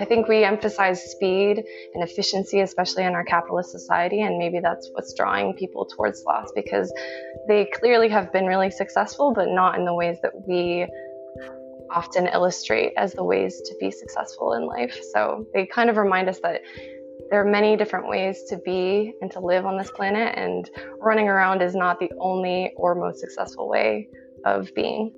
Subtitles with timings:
[0.00, 4.88] I think we emphasize speed and efficiency, especially in our capitalist society, and maybe that's
[4.92, 6.92] what's drawing people towards sloths because
[7.48, 10.86] they clearly have been really successful, but not in the ways that we
[11.90, 14.96] often illustrate as the ways to be successful in life.
[15.12, 16.60] So they kind of remind us that
[17.30, 21.28] there are many different ways to be and to live on this planet, and running
[21.28, 24.08] around is not the only or most successful way
[24.44, 25.12] of being.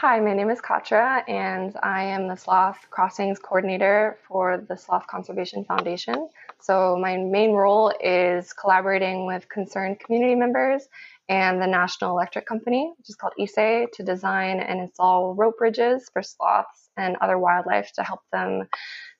[0.00, 5.06] Hi, my name is Katra, and I am the Sloth Crossings Coordinator for the Sloth
[5.06, 6.28] Conservation Foundation.
[6.60, 10.86] So, my main role is collaborating with concerned community members
[11.30, 16.10] and the National Electric Company, which is called ICE, to design and install rope bridges
[16.12, 18.68] for sloths and other wildlife to help them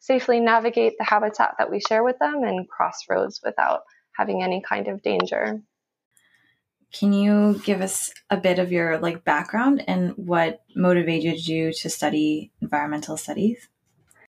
[0.00, 3.80] safely navigate the habitat that we share with them and cross roads without
[4.14, 5.62] having any kind of danger.
[6.92, 11.90] Can you give us a bit of your like background and what motivated you to
[11.90, 13.68] study environmental studies?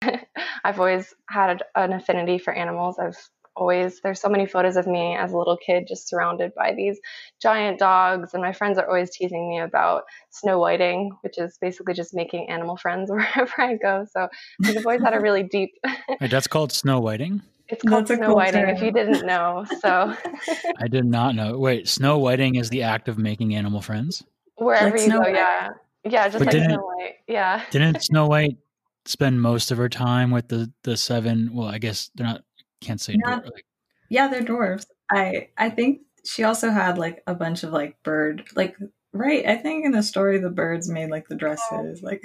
[0.63, 2.99] I've always had an affinity for animals.
[2.99, 3.17] I've
[3.57, 6.99] always there's so many photos of me as a little kid just surrounded by these
[7.41, 11.93] giant dogs and my friends are always teasing me about snow whiting which is basically
[11.93, 14.27] just making animal friends wherever i go so
[14.65, 15.71] i've always had a really deep
[16.21, 18.69] Wait, that's called snow whiting it's called that's snow whiting term.
[18.69, 20.15] if you didn't know so.
[20.79, 21.57] I did not know.
[21.57, 24.23] Wait snow whiting is the act of making animal friends?
[24.55, 25.35] Wherever like you go white.
[25.35, 25.69] yeah.
[26.03, 27.63] Yeah just but like snow white yeah.
[27.71, 28.57] didn't snow white
[29.05, 32.43] spend most of her time with the the seven well i guess they're not
[32.81, 33.65] can't say Not, dwarf, like,
[34.09, 34.85] yeah they're dwarves.
[35.09, 38.75] I i think she also had like a bunch of like bird like
[39.13, 42.21] right i think in the story the birds made like the dresses like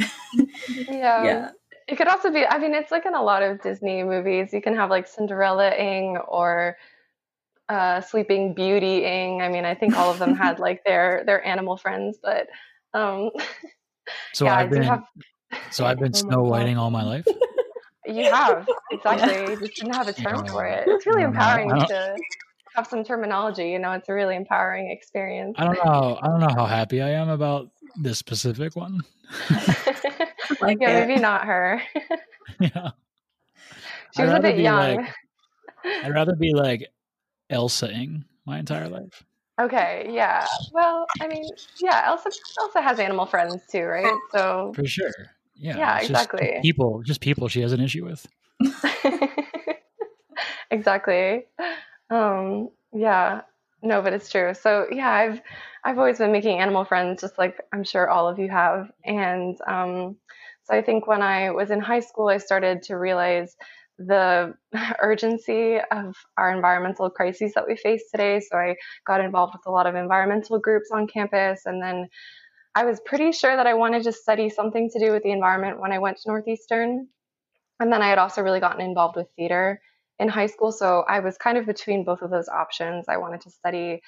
[0.69, 1.25] yeah.
[1.25, 1.51] Yeah
[1.89, 4.63] it could also be i mean it's like in a lot of disney movies you
[4.63, 6.77] can have like cinderella ing or
[7.69, 11.45] uh, sleeping beauty ing i mean i think all of them had like their their
[11.47, 12.49] animal friends but
[12.93, 13.31] um
[14.35, 15.05] so yeah, i've been have...
[15.71, 17.27] so i've been oh snow whiting all my life
[18.07, 19.53] you have exactly.
[19.53, 20.85] You just didn't have a term for it.
[20.87, 22.17] It's really empowering to
[22.75, 23.71] have some terminology.
[23.71, 25.55] You know, it's a really empowering experience.
[25.59, 26.19] I don't know.
[26.21, 29.01] I don't know how happy I am about this specific one.
[30.61, 31.83] like yeah, maybe not her.
[32.61, 32.91] yeah,
[34.15, 34.97] she was a bit young.
[34.97, 35.15] Like,
[36.05, 36.89] I'd rather be like
[37.51, 39.25] Elsa-ing my entire life.
[39.61, 40.47] Okay, yeah.
[40.73, 41.45] Well, I mean,
[41.81, 44.19] yeah, Elsa Elsa has animal friends too, right?
[44.33, 45.11] So for sure.
[45.55, 46.51] Yeah, yeah, exactly.
[46.55, 48.27] Just people, just people she has an issue with.
[50.71, 51.45] exactly.
[52.11, 53.43] Um, yeah.
[53.83, 54.55] No, but it's true.
[54.55, 55.41] So yeah, I've
[55.85, 58.91] I've always been making animal friends, just like I'm sure all of you have.
[59.05, 60.17] And um,
[60.65, 63.57] so I think when I was in high school, I started to realize
[63.99, 64.55] the
[65.01, 68.41] urgency of our environmental crises that we face today.
[68.41, 68.77] So I
[69.07, 72.09] got involved with a lot of environmental groups on campus, and then
[72.75, 75.81] I was pretty sure that I wanted to study something to do with the environment
[75.81, 77.09] when I went to Northeastern.
[77.81, 79.81] And then I had also really gotten involved with theater
[80.19, 80.73] in high school.
[80.73, 83.07] So I was kind of between both of those options.
[83.09, 84.03] I wanted to study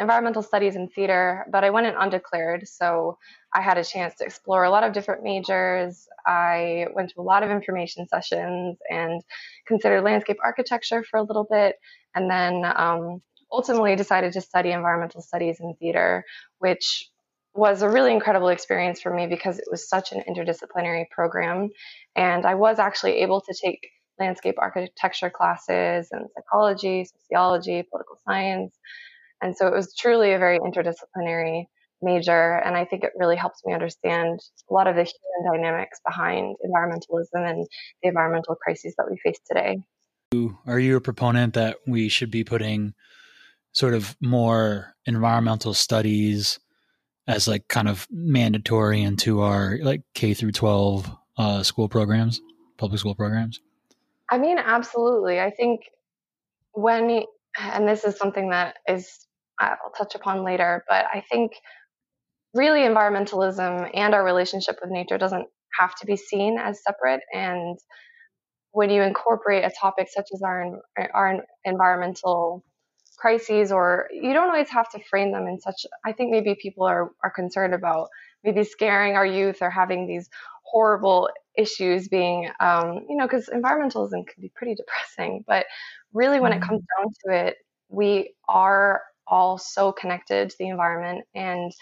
[0.00, 2.68] environmental studies and theater, but I went in undeclared.
[2.68, 3.18] So
[3.52, 6.06] I had a chance to explore a lot of different majors.
[6.24, 9.22] I went to a lot of information sessions and
[9.66, 11.76] considered landscape architecture for a little bit.
[12.14, 16.24] And then um, ultimately decided to study environmental studies and theater,
[16.58, 17.10] which
[17.54, 21.70] was a really incredible experience for me because it was such an interdisciplinary program.
[22.14, 28.74] And I was actually able to take landscape architecture classes and psychology, sociology, political science.
[29.40, 31.66] And so it was truly a very interdisciplinary
[32.02, 32.56] major.
[32.64, 36.56] And I think it really helps me understand a lot of the human dynamics behind
[36.64, 37.66] environmentalism and
[38.02, 39.78] the environmental crises that we face today.
[40.66, 42.94] Are you a proponent that we should be putting
[43.72, 46.58] sort of more environmental studies
[47.26, 52.40] as like kind of mandatory into our like K through 12 uh, school programs,
[52.76, 53.60] public school programs?
[54.30, 55.40] I mean, absolutely.
[55.40, 55.80] I think
[56.72, 57.22] when,
[57.58, 59.26] and this is something that is,
[59.58, 61.52] I'll touch upon later, but I think
[62.54, 65.46] really environmentalism and our relationship with nature doesn't
[65.78, 67.20] have to be seen as separate.
[67.32, 67.78] And
[68.72, 70.80] when you incorporate a topic such as our,
[71.14, 72.64] our environmental
[73.18, 76.86] crises or you don't always have to frame them in such i think maybe people
[76.86, 78.08] are, are concerned about
[78.44, 80.28] maybe scaring our youth or having these
[80.70, 85.66] horrible issues being um, you know because environmentalism can be pretty depressing but
[86.12, 87.02] really when it comes mm-hmm.
[87.02, 87.56] down to it
[87.88, 91.72] we are all so connected to the environment and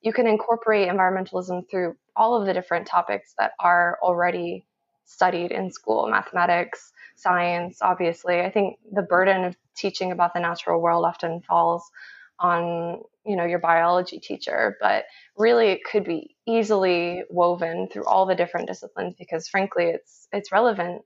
[0.00, 4.64] you can incorporate environmentalism through all of the different topics that are already
[5.04, 10.80] studied in school mathematics science obviously i think the burden of teaching about the natural
[10.80, 11.90] world often falls
[12.40, 15.04] on you know your biology teacher but
[15.36, 20.52] really it could be easily woven through all the different disciplines because frankly it's it's
[20.52, 21.02] relevant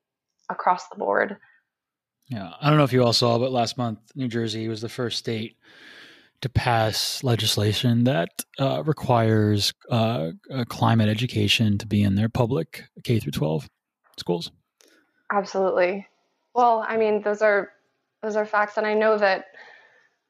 [0.48, 1.36] across the board
[2.28, 4.88] yeah i don't know if you all saw but last month new jersey was the
[4.88, 5.56] first state
[6.40, 10.30] to pass legislation that uh, requires uh,
[10.68, 13.68] climate education to be in their public K through 12
[14.16, 14.50] schools.
[15.32, 16.06] Absolutely.
[16.54, 17.70] Well, I mean, those are
[18.22, 19.46] those are facts, and I know that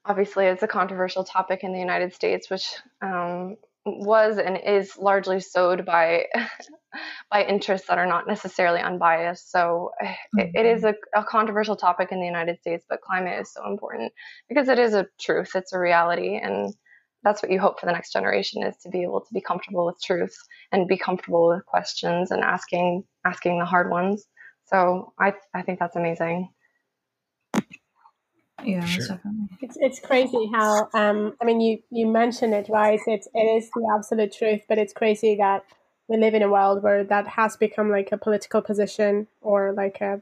[0.08, 5.40] obviously it's a controversial topic in the United States, which um, was and is largely
[5.40, 6.24] sowed by
[7.30, 9.50] by interests that are not necessarily unbiased.
[9.50, 10.38] So mm-hmm.
[10.38, 10.96] it, it is mm-hmm.
[11.14, 14.12] a, a, controversial topic in the United States, but climate is so important
[14.48, 16.74] because it is a truth, it's a reality, and
[17.22, 19.84] that's what you hope for the next generation is to be able to be comfortable
[19.84, 20.36] with truth
[20.72, 24.26] and be comfortable with questions and asking asking the hard ones.
[24.66, 26.48] So I I think that's amazing.
[28.64, 29.06] Yeah, sure.
[29.06, 29.48] definitely.
[29.60, 33.00] It's it's crazy how um I mean you you mentioned it right.
[33.06, 35.64] It's it is the absolute truth, but it's crazy that
[36.08, 40.00] we live in a world where that has become like a political position or like
[40.00, 40.20] a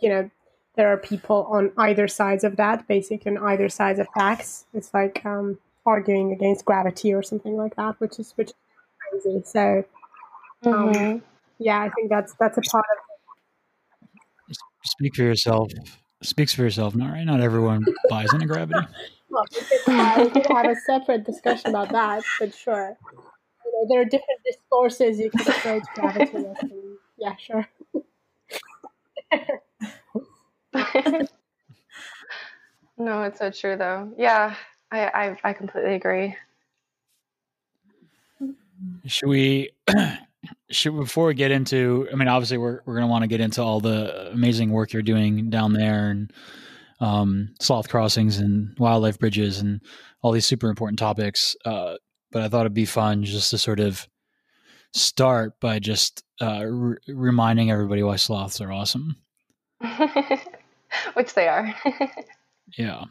[0.00, 0.30] you know
[0.76, 4.66] there are people on either sides of that, basically on either sides of facts.
[4.74, 8.54] It's like um arguing against gravity or something like that, which is which is
[9.22, 9.42] crazy.
[9.44, 9.84] So
[10.64, 11.18] um, mm-hmm.
[11.58, 12.98] yeah, I think that's that's a part of
[14.48, 14.56] it.
[14.84, 15.70] Speak for yourself
[16.22, 16.94] speaks for yourself.
[16.94, 17.24] Not right.
[17.24, 18.80] Not everyone buys into gravity.
[19.30, 22.96] well, we could, uh, we could have a separate discussion about that, but sure.
[23.64, 26.58] You know, there are different discourses you can approach gravity with.
[27.18, 27.68] Yeah, sure.
[32.98, 34.12] no, it's so true, though.
[34.16, 34.54] Yeah,
[34.90, 36.36] I, I, I completely agree.
[39.06, 39.70] Should we
[40.70, 43.40] should before we get into i mean obviously we're, we're going to want to get
[43.40, 46.32] into all the amazing work you're doing down there and
[47.00, 49.80] um, sloth crossings and wildlife bridges and
[50.20, 51.54] all these super important topics.
[51.64, 51.94] Uh,
[52.32, 54.08] but i thought it'd be fun just to sort of
[54.92, 59.16] start by just uh, re- reminding everybody why sloths are awesome.
[61.14, 61.74] Which they are.
[62.76, 63.04] Yeah.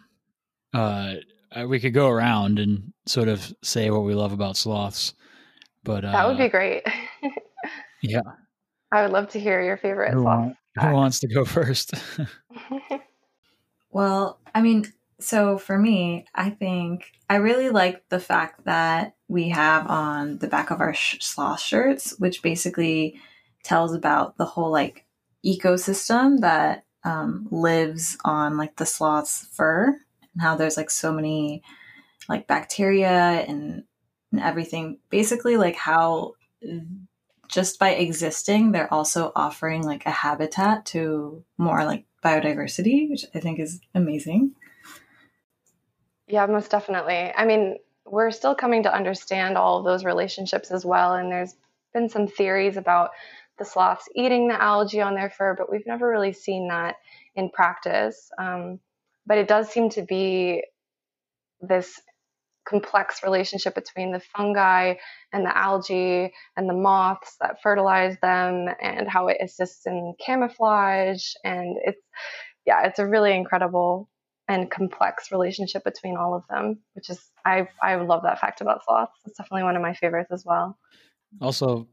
[0.72, 1.16] Uh,
[1.66, 5.16] we could go around and sort of say what we love about sloths
[5.88, 6.84] but uh, that would be great.
[8.02, 8.22] Yeah,
[8.92, 10.14] I would love to hear your favorite.
[10.14, 11.94] Who, want, who wants to go first?
[13.92, 14.86] well, I mean,
[15.20, 20.48] so for me, I think I really like the fact that we have on the
[20.48, 23.20] back of our sh- sloth shirts, which basically
[23.64, 25.06] tells about the whole like
[25.46, 29.88] ecosystem that um, lives on like the sloth's fur
[30.34, 31.64] and how there's like so many
[32.30, 33.84] like bacteria and
[34.32, 35.00] and everything.
[35.10, 36.34] Basically, like how
[37.48, 43.40] just by existing, they're also offering like a habitat to more like biodiversity, which I
[43.40, 44.52] think is amazing.
[46.28, 47.32] Yeah, most definitely.
[47.36, 51.14] I mean, we're still coming to understand all of those relationships as well.
[51.14, 51.56] And there's
[51.94, 53.12] been some theories about
[53.58, 56.96] the sloths eating the algae on their fur, but we've never really seen that
[57.36, 58.30] in practice.
[58.38, 58.80] Um,
[59.26, 60.64] but it does seem to be
[61.62, 62.00] this
[62.68, 64.96] complex relationship between the fungi
[65.32, 71.34] and the algae and the moths that fertilize them and how it assists in camouflage
[71.44, 72.02] and it's
[72.66, 74.10] yeah it's a really incredible
[74.50, 78.84] and complex relationship between all of them which is i i love that fact about
[78.84, 80.78] sloths it's definitely one of my favorites as well
[81.42, 81.88] also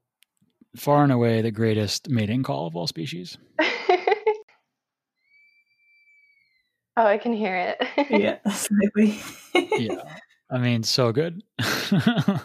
[0.77, 3.39] far and away the greatest mating call of all species
[6.97, 8.09] Oh, I can hear it.
[8.09, 9.19] yeah, slightly.
[9.79, 10.17] yeah.
[10.55, 11.43] I mean, so good.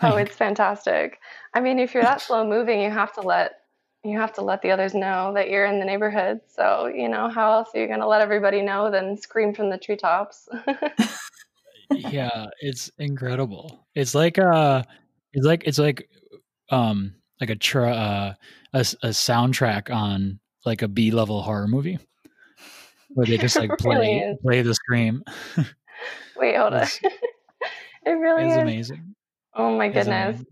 [0.01, 1.19] oh, it's fantastic.
[1.53, 3.59] I mean, if you're that slow moving, you have to let
[4.03, 6.41] you have to let the others know that you're in the neighborhood.
[6.47, 9.69] So, you know, how else are you going to let everybody know than scream from
[9.69, 10.49] the treetops?
[11.91, 13.85] yeah, it's incredible.
[13.93, 14.81] It's like uh
[15.33, 16.09] it's like it's like
[16.71, 18.33] um like a tra- uh,
[18.73, 21.99] a, a soundtrack on like a B level horror movie
[23.09, 25.23] where they just like play really play the scream.
[26.35, 26.87] Wait, hold on.
[28.05, 28.57] It really is is.
[28.57, 29.15] amazing.
[29.53, 30.43] Oh my goodness.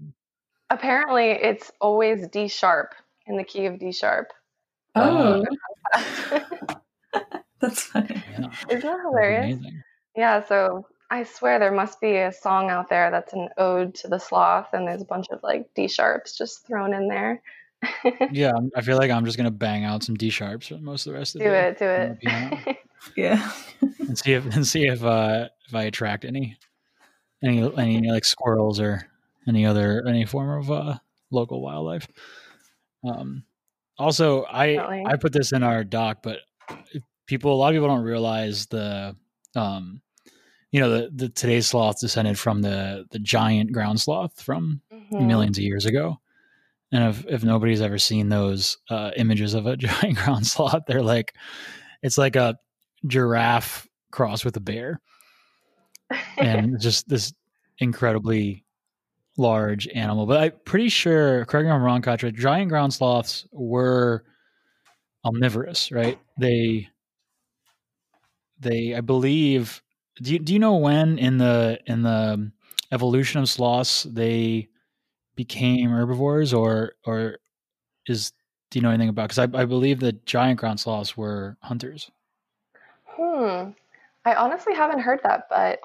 [0.70, 2.94] Apparently, it's always D sharp
[3.26, 4.32] in the key of D sharp.
[4.96, 5.44] Oh,
[7.62, 8.24] that's funny.
[8.32, 8.50] Yeah.
[8.70, 9.60] Isn't that hilarious?
[10.16, 10.44] Yeah.
[10.46, 14.20] So I swear there must be a song out there that's an ode to the
[14.20, 17.42] sloth, and there's a bunch of like D sharps just thrown in there.
[18.32, 21.14] yeah, I feel like I'm just gonna bang out some D sharps for most of
[21.14, 22.78] the rest of do the it, do it.
[23.16, 23.52] yeah,
[24.00, 26.58] and see if and see if uh if I attract any
[27.44, 29.08] any any like squirrels or
[29.48, 30.98] any other any form of uh,
[31.32, 32.08] local wildlife.
[33.04, 33.44] Um,
[33.98, 35.04] also, I Definitely.
[35.06, 36.40] I put this in our doc, but
[37.26, 39.16] people a lot of people don't realize the
[39.56, 40.02] um,
[40.72, 45.26] you know the, the today's sloth descended from the the giant ground sloth from Mhm.
[45.28, 46.20] millions of years ago.
[46.92, 51.02] And if, if nobody's ever seen those uh, images of a giant ground sloth, they're
[51.02, 51.34] like,
[52.02, 52.58] it's like a
[53.06, 55.02] giraffe cross with a bear,
[56.38, 57.34] and just this
[57.80, 58.66] incredibly
[59.38, 60.26] large animal.
[60.26, 64.24] But I'm pretty sure, correct me if I'm wrong, Katra, giant ground sloths were
[65.24, 66.20] omnivorous, right?
[66.40, 66.90] They,
[68.60, 69.82] they, I believe.
[70.22, 72.52] Do you, do you know when in the in the
[72.92, 74.68] evolution of sloths they
[75.36, 77.38] became herbivores, or or
[78.08, 78.34] is
[78.72, 79.30] do you know anything about?
[79.30, 82.10] Because I, I believe that giant ground sloths were hunters.
[83.06, 83.72] Hmm.
[84.26, 85.82] I honestly haven't heard that, but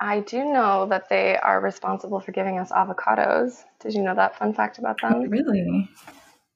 [0.00, 3.64] I do know that they are responsible for giving us avocados.
[3.80, 5.14] Did you know that fun fact about them?
[5.14, 5.88] Oh, really?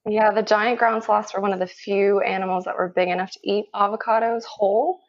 [0.06, 3.32] Yeah, the giant ground sloths were one of the few animals that were big enough
[3.32, 5.00] to eat avocados whole.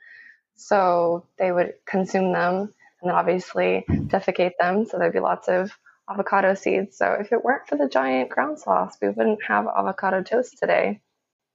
[0.55, 4.85] So they would consume them and then obviously defecate them.
[4.85, 5.71] So there'd be lots of
[6.09, 6.97] avocado seeds.
[6.97, 11.01] So if it weren't for the giant ground sloths, we wouldn't have avocado toast today.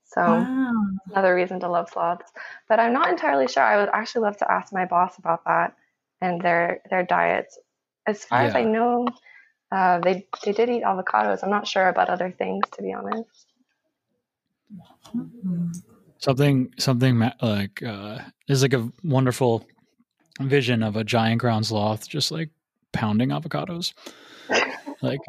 [0.05, 0.73] So Wow.
[1.11, 2.31] another reason to love sloths.
[2.67, 3.63] But I'm not entirely sure.
[3.63, 5.75] I would actually love to ask my boss about that
[6.21, 7.57] and their their diets.
[8.07, 9.07] As far as I know,
[9.71, 11.43] uh, they they did eat avocados.
[11.43, 13.45] I'm not sure about other things, to be honest.
[16.17, 19.65] Something something like uh is like a wonderful
[20.41, 22.49] vision of a giant ground sloth just like
[22.93, 23.93] pounding avocados
[25.01, 25.19] like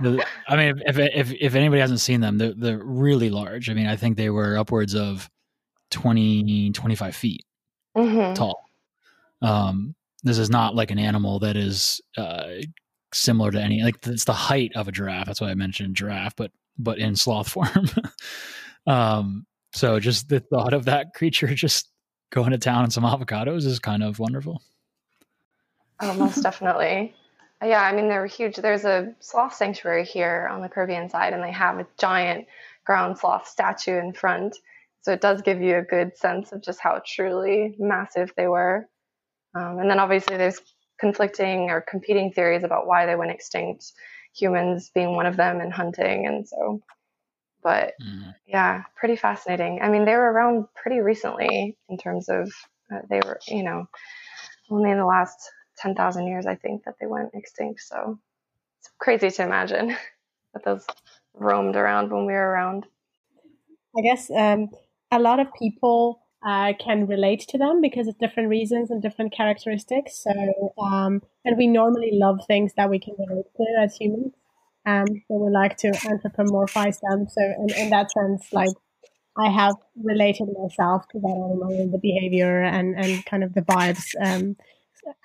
[0.00, 3.74] the, i mean if, if if anybody hasn't seen them they're, they're really large i
[3.74, 5.28] mean i think they were upwards of
[5.90, 7.44] 20 25 feet
[7.96, 8.64] hmm tall
[9.42, 12.46] um this is not like an animal that is uh
[13.12, 16.36] similar to any like it's the height of a giraffe that's why i mentioned giraffe
[16.36, 17.88] but but in sloth form
[18.86, 21.90] um so just the thought of that creature just
[22.30, 24.60] going to town on some avocados is kind of wonderful
[26.00, 27.14] Oh, most definitely.
[27.62, 28.56] Yeah, I mean, they're huge.
[28.56, 32.46] There's a sloth sanctuary here on the Caribbean side, and they have a giant
[32.84, 34.56] ground sloth statue in front.
[35.00, 38.88] So it does give you a good sense of just how truly massive they were.
[39.54, 40.60] Um, and then obviously, there's
[40.98, 43.92] conflicting or competing theories about why they went extinct,
[44.34, 46.26] humans being one of them, and hunting.
[46.26, 46.80] And so,
[47.62, 48.34] but Mm.
[48.46, 49.80] yeah, pretty fascinating.
[49.82, 52.50] I mean, they were around pretty recently in terms of
[52.92, 53.86] uh, they were, you know,
[54.70, 55.38] only in the last
[55.78, 57.80] 10,000 years, I think, that they went extinct.
[57.80, 58.18] So
[58.80, 59.88] it's crazy to imagine
[60.54, 60.86] that those
[61.34, 62.86] roamed around when we were around.
[63.96, 64.68] I guess um,
[65.10, 69.32] a lot of people uh, can relate to them because of different reasons and different
[69.32, 70.22] characteristics.
[70.22, 74.34] So, um, and we normally love things that we can relate to as humans.
[74.86, 77.26] Um, so we like to anthropomorphize them.
[77.28, 78.70] So, in, in that sense, like
[79.36, 83.62] I have related myself to that animal and the behavior and, and kind of the
[83.62, 84.14] vibes.
[84.20, 84.56] Um,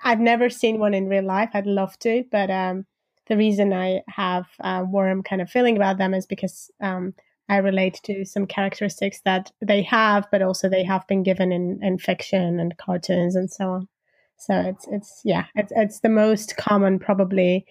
[0.02, 1.50] I've never seen one in real life.
[1.54, 2.86] I'd love to, but um,
[3.28, 7.14] the reason I have a warm kind of feeling about them is because um,
[7.48, 11.78] I relate to some characteristics that they have, but also they have been given in,
[11.82, 13.88] in fiction and cartoons and so on.
[14.36, 17.66] So it's it's yeah, it's it's the most common probably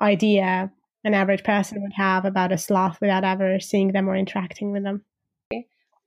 [0.00, 0.70] idea
[1.04, 4.82] an average person would have about a sloth without ever seeing them or interacting with
[4.82, 5.04] them.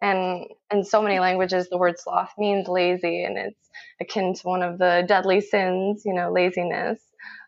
[0.01, 4.61] And in so many languages, the word sloth means lazy, and it's akin to one
[4.61, 6.99] of the deadly sins, you know, laziness.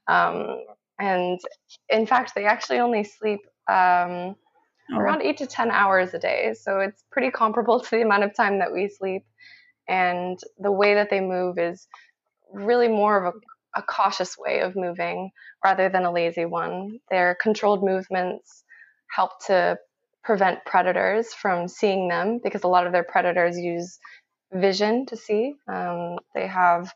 [0.08, 0.63] Um,
[1.00, 1.39] and
[1.89, 4.36] in fact, they actually only sleep um,
[4.95, 6.53] around eight to 10 hours a day.
[6.60, 9.24] So it's pretty comparable to the amount of time that we sleep.
[9.88, 11.88] And the way that they move is
[12.51, 13.33] really more of
[13.75, 15.31] a, a cautious way of moving
[15.63, 17.00] rather than a lazy one.
[17.10, 18.63] Their controlled movements
[19.12, 19.77] help to
[20.24, 24.00] prevent predators from seeing them because a lot of their predators use
[24.53, 25.55] vision to see.
[25.67, 26.93] Um, they have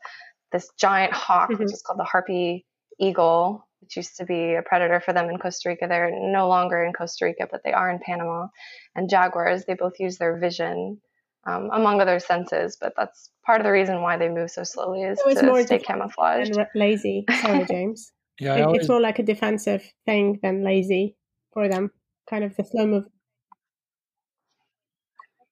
[0.52, 1.72] this giant hawk, which Mhm.
[1.72, 2.66] is called the harpy
[2.98, 5.86] eagle, which used to be a predator for them in Costa Rica.
[5.88, 8.48] They're no longer in Costa Rica, but they are in Panama.
[8.96, 11.00] And jaguars, they both use their vision,
[11.46, 12.76] um, among other senses.
[12.80, 15.46] But that's part of the reason why they move so slowly is So it's to
[15.46, 16.50] more stay camouflaged.
[16.50, 17.24] And re- lazy.
[17.40, 18.10] Sorry, James.
[18.40, 21.16] yeah It- always, it's more like a defensive thing than lazy
[21.52, 21.92] for them.
[22.28, 23.04] Kind of the slow move.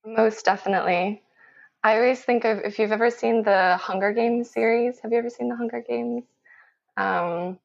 [0.04, 1.22] Most definitely.
[1.84, 4.98] I always think of if you've ever seen the Hunger Games series.
[5.00, 6.24] Have you ever seen the Hunger Games?
[6.96, 7.58] Um,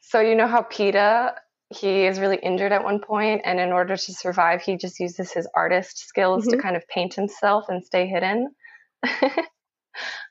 [0.00, 1.34] so you know how Peeta,
[1.70, 5.32] he is really injured at one point, and in order to survive, he just uses
[5.32, 6.62] his artist skills to Mhm.
[6.62, 8.54] kind of paint himself and stay hidden.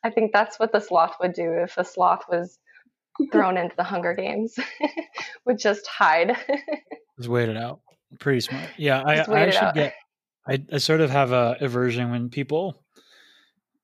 [0.03, 2.57] I think that's what the sloth would do if a sloth was
[3.31, 4.55] thrown into the Hunger Games,
[5.45, 6.37] would just hide.
[7.17, 7.79] just wait it out
[8.19, 9.73] pretty smart yeah i, Just I wait it actually out.
[9.73, 9.93] get
[10.47, 12.83] I, I sort of have a aversion when people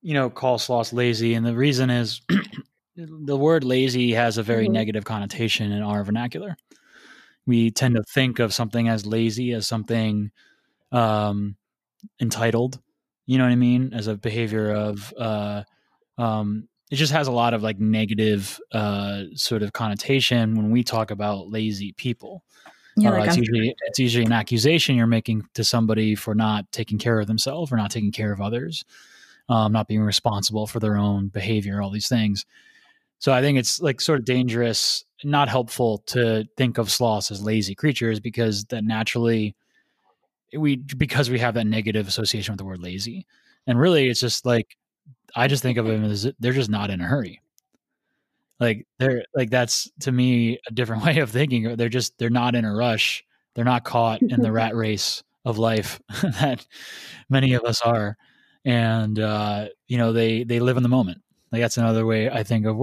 [0.02, 2.22] you know call sloths lazy and the reason is
[2.96, 4.74] the word lazy has a very Mhm.
[4.74, 6.58] negative connotation in our vernacular.
[7.46, 10.32] We tend to think of something as lazy as something
[10.92, 11.56] um,
[12.20, 12.80] entitled.
[13.26, 13.94] You know what I mean?
[13.94, 15.64] As a behavior of uh,
[16.18, 20.84] um, it just has a lot of like negative uh, sort of connotation when we
[20.84, 22.44] talk about lazy people.
[22.98, 26.36] Yeah, Uh, like it's I'm- usually it's usually an accusation you're making to somebody for
[26.36, 28.84] not taking care of themselves or not taking care of others,
[29.48, 32.46] um, not being responsible for their own behavior, all these things.
[33.22, 37.44] So I think it's like sort of dangerous, not helpful to think of sloths as
[37.44, 39.56] lazy creatures because that naturally
[40.58, 43.28] we because we have that negative association with the word lazy,
[43.68, 44.76] and really it's just like
[45.36, 47.40] I just think of them as they're just not in a hurry.
[48.60, 52.56] Like they're like that's to me a different way of thinking they're just they're not
[52.56, 53.24] in a rush.
[53.54, 56.66] They're not caught in the rat race of life that
[57.30, 58.18] many of us are.
[58.66, 62.44] And uh you know they they live in the moment like that's another way i
[62.44, 62.80] think of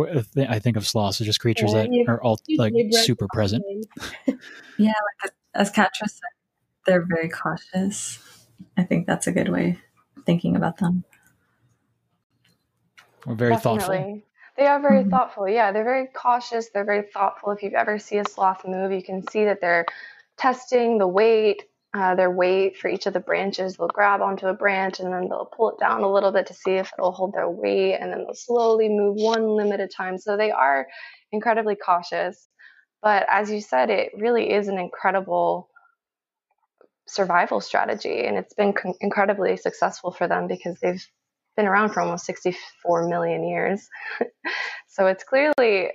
[0.49, 3.65] i think of sloths as just creatures Yeah, that you- are all like super present
[4.79, 6.21] yeah, like as Katra said,
[6.87, 8.19] they're very cautious.
[8.77, 9.79] I think that's a good way
[10.17, 11.03] of thinking about them.
[13.27, 14.23] we're very thoughtful
[14.57, 15.11] They are very Mhm.
[15.11, 15.49] thoughtful.
[15.49, 16.69] Yeah, they're very cautious.
[16.71, 17.53] They're very thoughtful.
[17.53, 19.87] If you've ever see a sloth move, you can see that they're
[20.37, 21.63] testing the weight,
[21.95, 23.77] uh, their weight for each of the branches.
[23.77, 26.55] They'll grab onto a branch and then they'll pull it down a little bit to
[26.55, 30.19] see if it'll hold their weight, and then they'll slowly move one a time.
[30.19, 30.87] So they are
[31.33, 32.49] incredibly cautious.
[33.03, 35.69] But as you said, it really is an incredible
[37.07, 41.05] survival strategy, and it's been con- incredibly successful for them because they've
[41.57, 43.89] been around for almost 64 million years.
[44.89, 45.91] so it's clearly,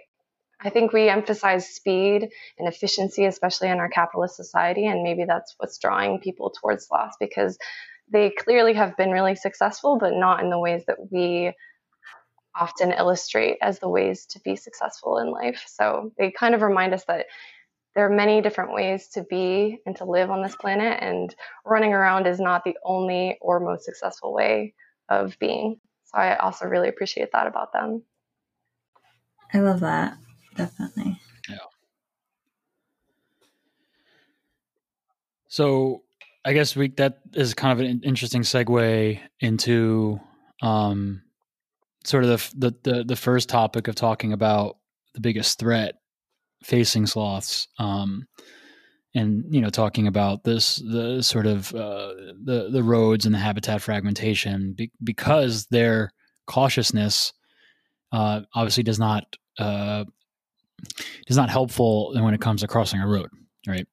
[0.61, 5.55] I think we emphasize speed and efficiency, especially in our capitalist society, and maybe that's
[5.57, 7.57] what's drawing people towards sloths because
[8.11, 11.53] they clearly have been really successful, but not in the ways that we
[12.55, 15.63] often illustrate as the ways to be successful in life.
[15.67, 17.25] So they kind of remind us that
[17.95, 21.33] there are many different ways to be and to live on this planet, and
[21.65, 24.73] running around is not the only or most successful way
[25.09, 25.79] of being.
[26.05, 28.03] So I also really appreciate that about them.
[29.53, 30.17] I love that.
[30.55, 31.19] Definitely.
[31.49, 31.57] Yeah.
[35.47, 36.03] So
[36.45, 40.19] I guess we that is kind of an interesting segue into
[40.61, 41.21] um,
[42.03, 44.77] sort of the, the the first topic of talking about
[45.13, 45.95] the biggest threat
[46.63, 48.27] facing sloths, um,
[49.15, 52.13] and you know talking about this the sort of uh,
[52.43, 56.11] the the roads and the habitat fragmentation be, because their
[56.45, 57.31] cautiousness
[58.11, 60.03] uh, obviously does not uh,
[61.27, 63.29] is not helpful when it comes to crossing a road,
[63.67, 63.87] right?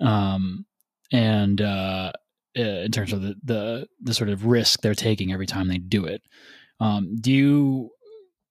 [0.00, 0.66] Um,
[1.12, 2.12] and uh,
[2.54, 6.04] in terms of the, the the sort of risk they're taking every time they do
[6.04, 6.22] it.
[6.80, 7.90] Um, do you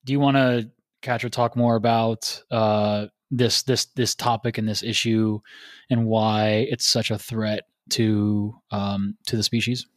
[0.05, 0.69] do you want to
[1.01, 5.39] Katra talk more about uh, this this this topic and this issue
[5.89, 9.87] and why it's such a threat to um, to the species?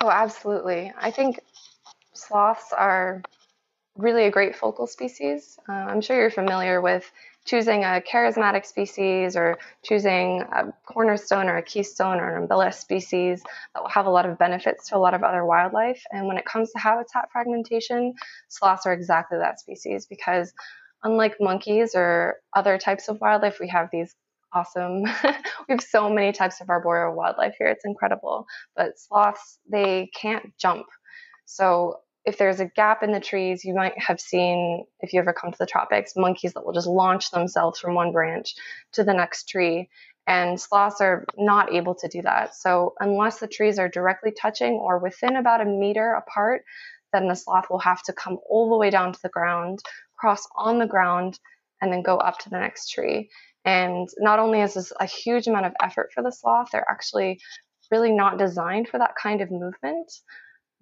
[0.00, 0.92] Oh, absolutely.
[0.98, 1.40] I think
[2.14, 3.22] sloths are
[3.96, 5.58] really a great focal species.
[5.68, 7.10] Uh, I'm sure you're familiar with
[7.44, 13.42] choosing a charismatic species or choosing a cornerstone or a keystone or an umbrella species
[13.74, 16.02] that will have a lot of benefits to a lot of other wildlife.
[16.10, 18.14] And when it comes to habitat fragmentation,
[18.48, 20.52] sloths are exactly that species because
[21.02, 24.14] unlike monkeys or other types of wildlife, we have these
[24.54, 25.02] awesome
[25.62, 30.52] we have so many types of arboreal wildlife here it's incredible but sloths they can't
[30.58, 30.84] jump
[31.46, 35.32] so if there's a gap in the trees, you might have seen, if you ever
[35.32, 38.54] come to the tropics, monkeys that will just launch themselves from one branch
[38.92, 39.88] to the next tree.
[40.26, 42.54] And sloths are not able to do that.
[42.54, 46.64] So, unless the trees are directly touching or within about a meter apart,
[47.12, 49.80] then the sloth will have to come all the way down to the ground,
[50.16, 51.40] cross on the ground,
[51.80, 53.30] and then go up to the next tree.
[53.64, 57.40] And not only is this a huge amount of effort for the sloth, they're actually
[57.90, 60.10] really not designed for that kind of movement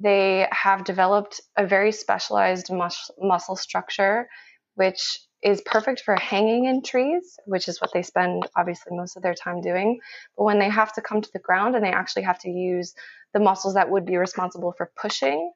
[0.01, 4.29] they have developed a very specialized mus- muscle structure,
[4.75, 9.23] which is perfect for hanging in trees, which is what they spend obviously most of
[9.23, 9.99] their time doing.
[10.37, 12.95] But when they have to come to the ground and they actually have to use
[13.33, 15.53] the muscles that would be responsible for pushing,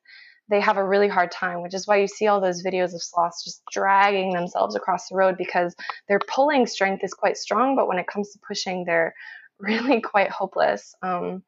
[0.48, 3.02] they have a really hard time, which is why you see all those videos of
[3.02, 5.74] sloths just dragging themselves across the road because
[6.08, 9.14] their pulling strength is quite strong, but when it comes to pushing, they're
[9.58, 10.94] really quite hopeless.
[11.02, 11.42] Um,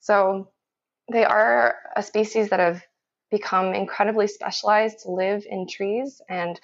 [0.00, 0.50] so
[1.10, 2.82] they are a species that have
[3.30, 6.58] become incredibly specialized to live in trees and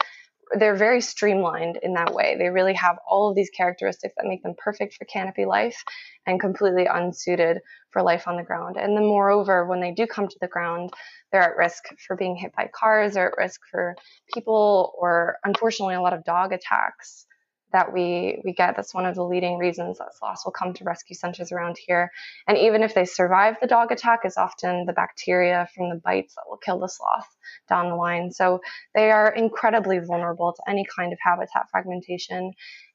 [0.59, 2.37] they're very streamlined in that way.
[2.39, 5.83] They really have all of these characteristics that make them perfect for canopy life
[6.27, 8.77] and completely unsuited for life on the ground.
[8.77, 10.91] And then, moreover, when they do come to the ground,
[11.33, 13.97] they're at risk for being hit by cars, they're at risk for
[14.33, 17.27] people, or unfortunately, a lot of dog attacks
[17.75, 18.77] that we we get.
[18.77, 22.11] That's one of the leading reasons that sloths will come to rescue centers around here.
[22.47, 26.37] And even if they survive the dog attack, is often the bacteria from the bites
[26.37, 27.29] that will kill the sloth
[27.69, 28.31] down the line.
[28.31, 28.61] So
[28.95, 32.53] they are incredibly vulnerable to any kind of habitat fragmentation.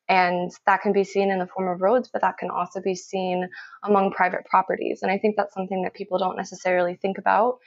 [0.07, 2.95] And that can be seen in the form of roads, but that can also be
[2.95, 3.47] seen
[3.83, 5.01] among private properties.
[5.03, 7.59] And I think that's something that people don't necessarily think about.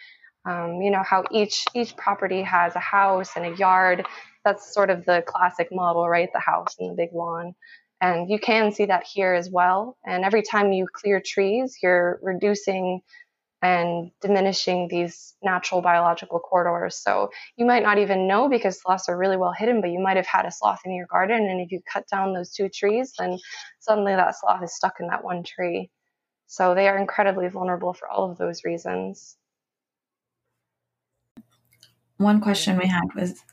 [0.44, 4.04] Um, you know how each each property has a house and a yard
[4.44, 6.28] that's sort of the classic model, right?
[6.32, 7.54] The house and the big lawn.
[8.00, 9.96] And you can see that here as well.
[10.04, 13.00] And every time you clear trees, you're reducing
[13.62, 16.96] and diminishing these natural biological corridors.
[16.96, 20.16] So you might not even know because sloths are really well hidden, but you might
[20.16, 21.48] have had a sloth in your garden.
[21.48, 23.38] And if you cut down those two trees, then
[23.78, 25.90] suddenly that sloth is stuck in that one tree.
[26.48, 29.36] So they are incredibly vulnerable for all of those reasons.
[32.16, 33.44] One question we had was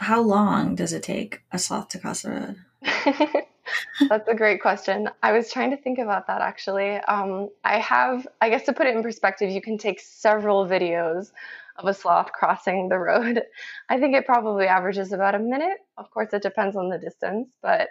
[0.00, 2.56] how long does it take a sloth to cross the road?
[4.08, 5.10] That's a great question.
[5.22, 6.96] I was trying to think about that actually.
[6.96, 11.32] Um, I have, I guess to put it in perspective, you can take several videos
[11.76, 13.42] of a sloth crossing the road.
[13.90, 15.76] I think it probably averages about a minute.
[15.98, 17.88] Of course, it depends on the distance, but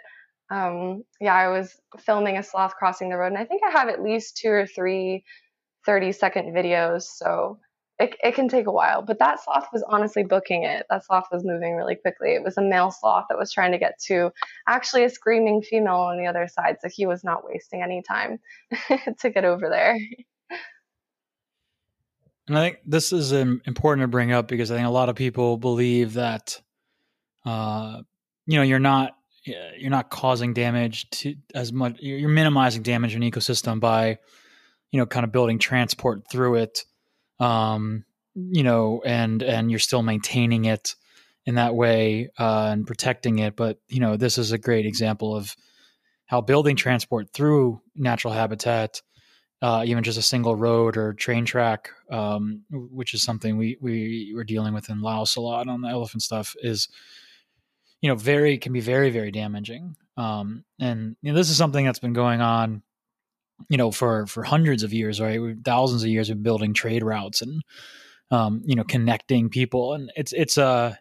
[0.50, 3.88] um, yeah, I was filming a sloth crossing the road, and I think I have
[3.88, 5.22] at least two or three
[5.86, 7.02] 30 second videos.
[7.02, 7.60] So
[8.00, 10.86] it, it can take a while, but that sloth was honestly booking it.
[10.88, 12.34] That sloth was moving really quickly.
[12.34, 14.32] It was a male sloth that was trying to get to
[14.66, 18.40] actually a screaming female on the other side, so he was not wasting any time
[19.20, 19.98] to get over there.
[22.48, 25.14] And I think this is important to bring up because I think a lot of
[25.14, 26.60] people believe that,
[27.44, 28.00] uh,
[28.46, 31.98] you know, you're not you're not causing damage to as much.
[32.00, 34.18] You're minimizing damage in an ecosystem by,
[34.90, 36.84] you know, kind of building transport through it
[37.40, 40.94] um, you know, and and you're still maintaining it
[41.46, 43.56] in that way uh, and protecting it.
[43.56, 45.56] But you know, this is a great example of
[46.26, 49.02] how building transport through natural habitat,
[49.62, 54.32] uh, even just a single road or train track, um, which is something we we
[54.34, 56.88] were dealing with in Laos a lot on the elephant stuff, is
[58.00, 59.96] you know very can be very very damaging.
[60.16, 62.82] Um, and you know, this is something that's been going on
[63.68, 65.40] you know, for for hundreds of years, right?
[65.64, 67.62] Thousands of years of building trade routes and
[68.30, 70.98] um, you know connecting people, and it's it's a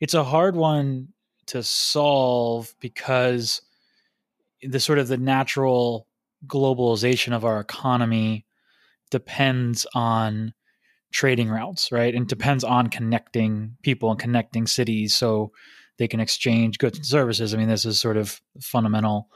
[0.00, 1.08] it's a hard one
[1.46, 3.60] to solve because
[4.62, 6.06] the sort of the natural
[6.46, 8.44] globalization of our economy
[9.10, 10.52] depends on
[11.12, 12.14] trading routes, right?
[12.14, 15.52] And depends on connecting people and connecting cities so
[15.98, 17.54] they can exchange goods and services.
[17.54, 19.28] I mean, this is sort of fundamental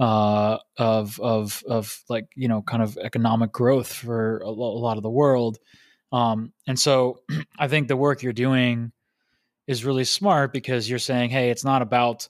[0.00, 5.02] uh, of of of like you know kind of economic growth for a, lot of
[5.02, 5.58] the world.
[6.10, 7.20] Um, and so
[7.58, 8.92] I think the work you're doing
[9.66, 12.28] is really smart because you're saying, hey, it's not about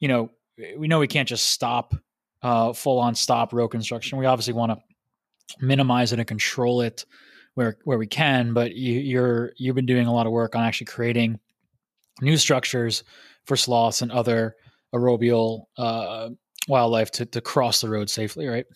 [0.00, 0.30] you know
[0.76, 1.94] we know we can't just stop
[2.42, 4.18] uh, full on stop road construction.
[4.18, 4.78] We obviously want to
[5.64, 7.04] minimize it and control it
[7.54, 8.54] where where we can.
[8.54, 11.38] But you, you're you've been doing a lot of work on actually creating
[12.20, 13.04] new structures
[13.44, 14.56] for sloths and other
[14.92, 16.30] arboreal uh,
[16.68, 18.66] wildlife to, to cross the road safely, right?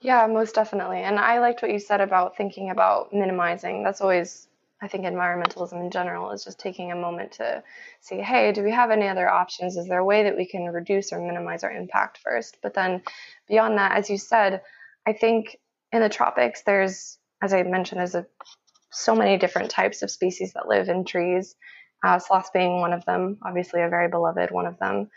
[0.00, 0.98] Yeah, most definitely.
[0.98, 3.82] And I liked what you said about thinking about minimizing.
[3.82, 4.48] That's always,
[4.82, 7.62] I think, environmentalism in general is just taking a moment to
[8.00, 9.76] see, hey, do we have any other options?
[9.76, 12.58] Is there a way that we can reduce or minimize our impact first?
[12.62, 13.02] But then
[13.48, 14.60] beyond that, as you said,
[15.06, 15.56] I think
[15.90, 18.26] in the tropics, there's, as I mentioned, there's a,
[18.90, 21.56] so many different types of species that live in trees,
[22.04, 25.08] uh, sloths being one of them, obviously a very beloved one of them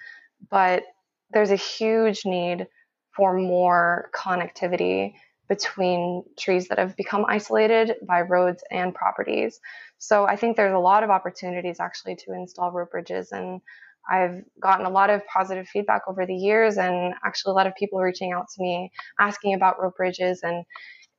[0.49, 0.83] but
[1.31, 2.67] there's a huge need
[3.15, 5.13] for more connectivity
[5.49, 9.59] between trees that have become isolated by roads and properties.
[9.97, 13.61] So I think there's a lot of opportunities actually to install rope bridges and
[14.09, 17.75] I've gotten a lot of positive feedback over the years and actually a lot of
[17.75, 20.63] people reaching out to me asking about rope bridges and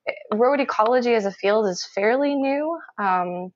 [0.08, 2.78] eh, road ecology as a field is fairly new.
[2.98, 3.52] Um,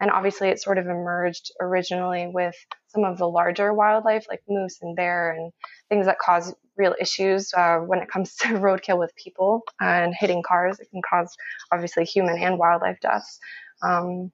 [0.00, 2.56] and obviously, it sort of emerged originally with
[2.92, 5.52] some of the larger wildlife like moose and bear and
[5.88, 10.42] things that cause real issues uh, when it comes to roadkill with people and hitting
[10.42, 10.78] cars.
[10.80, 11.34] It can cause
[11.72, 13.38] obviously human and wildlife deaths.
[13.82, 14.32] Um,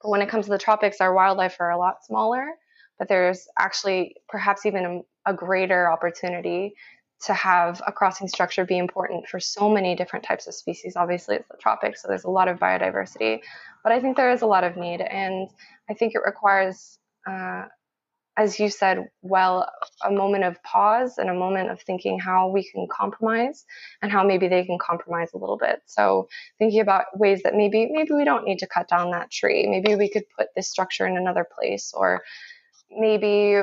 [0.00, 2.46] but when it comes to the tropics, our wildlife are a lot smaller,
[2.98, 6.74] but there's actually perhaps even a, a greater opportunity
[7.26, 10.96] to have a crossing structure be important for so many different types of species.
[10.96, 13.40] Obviously, it's the tropics, so there's a lot of biodiversity,
[13.84, 15.48] but I think there is a lot of need, and
[15.88, 17.64] I think it requires uh,
[18.36, 19.70] as you said, well,
[20.04, 23.64] a moment of pause and a moment of thinking how we can compromise
[24.00, 25.80] and how maybe they can compromise a little bit.
[25.86, 29.66] So thinking about ways that maybe maybe we don't need to cut down that tree.
[29.68, 32.22] Maybe we could put this structure in another place, or
[32.90, 33.60] maybe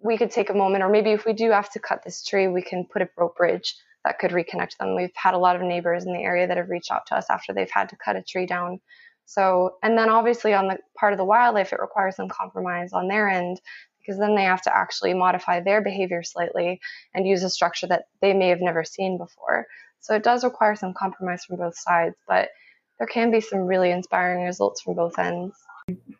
[0.00, 2.46] we could take a moment, or maybe if we do have to cut this tree,
[2.46, 4.94] we can put a rope bridge that could reconnect them.
[4.94, 7.26] We've had a lot of neighbors in the area that have reached out to us
[7.30, 8.80] after they've had to cut a tree down.
[9.26, 13.08] So, and then obviously on the part of the wildlife, it requires some compromise on
[13.08, 13.60] their end
[14.00, 16.80] because then they have to actually modify their behavior slightly
[17.14, 19.66] and use a structure that they may have never seen before.
[20.00, 22.50] So it does require some compromise from both sides, but
[22.98, 25.56] there can be some really inspiring results from both ends.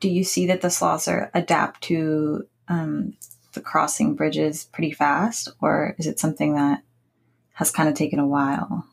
[0.00, 3.14] Do you see that the sloths are adapt to um,
[3.52, 6.82] the crossing bridges pretty fast, or is it something that
[7.52, 8.86] has kind of taken a while?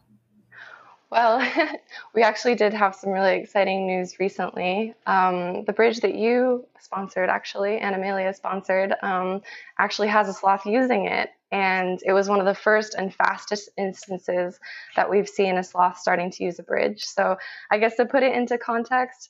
[1.11, 1.45] Well,
[2.15, 4.93] we actually did have some really exciting news recently.
[5.05, 9.41] Um, the bridge that you sponsored, actually, and Amelia sponsored, um,
[9.77, 11.29] actually has a sloth using it.
[11.51, 14.57] And it was one of the first and fastest instances
[14.95, 17.03] that we've seen a sloth starting to use a bridge.
[17.03, 17.37] So,
[17.69, 19.29] I guess to put it into context,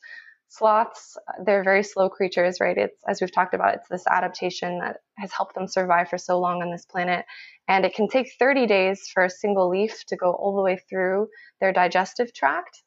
[0.50, 2.78] sloths, they're very slow creatures, right?
[2.78, 6.40] It's, as we've talked about, it's this adaptation that has helped them survive for so
[6.40, 7.26] long on this planet.
[7.68, 10.80] And it can take 30 days for a single leaf to go all the way
[10.90, 11.28] through
[11.60, 12.82] their digestive tract.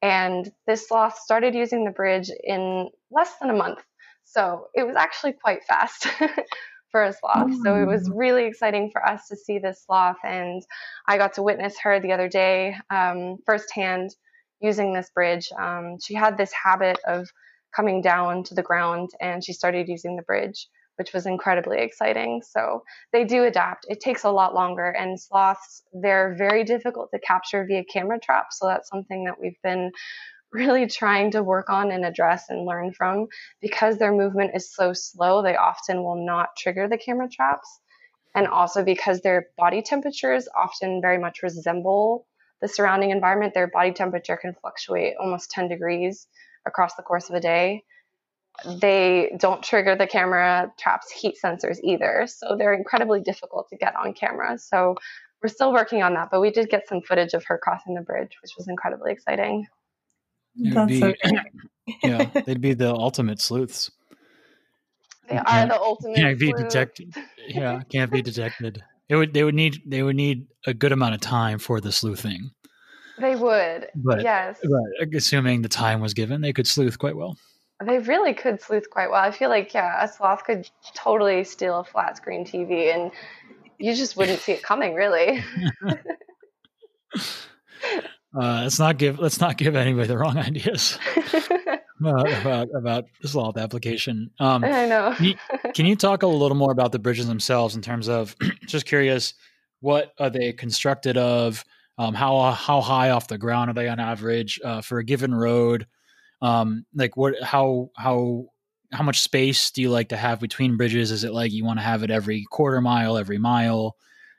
[0.00, 3.80] And this sloth started using the bridge in less than a month.
[4.24, 6.06] So it was actually quite fast
[6.92, 7.52] for a sloth.
[7.64, 8.12] So it was mm.
[8.14, 10.18] really exciting for us to see this sloth.
[10.22, 10.62] And
[11.06, 14.14] I got to witness her the other day um, firsthand
[14.60, 15.50] using this bridge.
[15.58, 17.28] Um, she had this habit of
[17.74, 22.42] coming down to the ground and she started using the bridge which was incredibly exciting.
[22.42, 22.82] So
[23.12, 23.86] they do adapt.
[23.88, 28.58] It takes a lot longer, and sloths, they're very difficult to capture via camera traps.
[28.58, 29.92] So that's something that we've been
[30.52, 33.26] really trying to work on and address and learn from.
[33.60, 37.80] Because their movement is so slow, they often will not trigger the camera traps.
[38.34, 42.26] And also because their body temperatures often very much resemble
[42.60, 46.26] the surrounding environment, their body temperature can fluctuate almost 10 degrees
[46.66, 47.84] across the course of a day
[48.64, 52.26] they don't trigger the camera traps heat sensors either.
[52.26, 54.58] So they're incredibly difficult to get on camera.
[54.58, 54.96] So
[55.42, 58.00] we're still working on that, but we did get some footage of her crossing the
[58.00, 59.66] bridge, which was incredibly exciting.
[60.56, 61.14] That's be, so
[62.02, 63.90] yeah, they'd be the ultimate sleuths.
[65.28, 66.16] They are the ultimate.
[66.16, 67.14] Can't be detected.
[67.46, 68.82] Yeah, can't be detected.
[69.08, 69.32] It would.
[69.32, 69.82] They would need.
[69.86, 72.50] They would need a good amount of time for the sleuthing.
[73.20, 73.88] They would.
[73.94, 74.58] But yes.
[74.62, 77.36] But assuming the time was given, they could sleuth quite well.
[77.84, 79.22] They really could sleuth quite well.
[79.22, 83.12] I feel like yeah, a sloth could totally steal a flat screen TV, and
[83.78, 85.44] you just wouldn't see it coming, really.
[87.14, 87.22] uh,
[88.34, 90.98] let's not give let's not give anybody the wrong ideas
[92.04, 94.30] about about sloth application.
[94.40, 95.14] Um, I know.
[95.74, 98.34] can you talk a little more about the bridges themselves in terms of
[98.66, 99.34] just curious,
[99.80, 101.64] what are they constructed of?
[101.96, 105.34] Um, how how high off the ground are they on average uh, for a given
[105.34, 105.86] road?
[106.40, 108.46] Um like what how how
[108.92, 111.10] how much space do you like to have between bridges?
[111.10, 113.96] Is it like you want to have it every quarter mile every mile?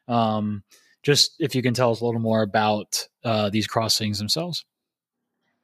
[0.07, 0.63] Um
[1.03, 4.65] just if you can tell us a little more about uh, these crossings themselves.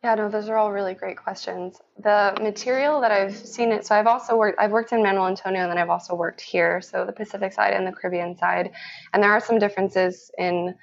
[0.04, 1.82] Yeah no those are all really great questions.
[1.98, 5.62] The material that i've seen it so i've also worked i've worked in manuel antonio
[5.62, 8.72] and then i've also worked here so the pacific side and the caribbean side.
[9.14, 10.76] And there are some differences in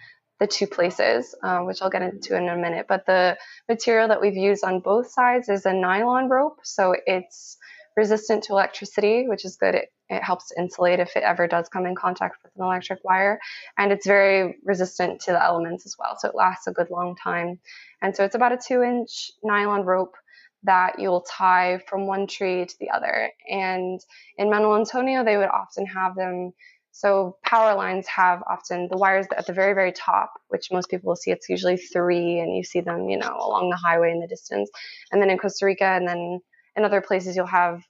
[0.42, 2.86] the two places, uh, which I'll get into in a minute.
[2.88, 6.58] But the material that we've used on both sides is a nylon rope.
[6.64, 7.56] So it's
[7.96, 9.76] resistant to electricity, which is good.
[9.76, 13.38] It, it helps insulate if it ever does come in contact with an electric wire.
[13.78, 16.16] And it's very resistant to the elements as well.
[16.18, 17.60] So it lasts a good long time.
[18.02, 20.16] And so it's about a two inch nylon rope
[20.64, 23.30] that you'll tie from one tree to the other.
[23.48, 24.00] And
[24.38, 26.52] in Manuel Antonio, they would often have them
[26.92, 31.08] so power lines have often the wires at the very, very top, which most people
[31.08, 31.30] will see.
[31.30, 34.70] It's usually three, and you see them, you know, along the highway in the distance.
[35.10, 36.40] And then in Costa Rica, and then
[36.76, 37.82] in other places, you'll have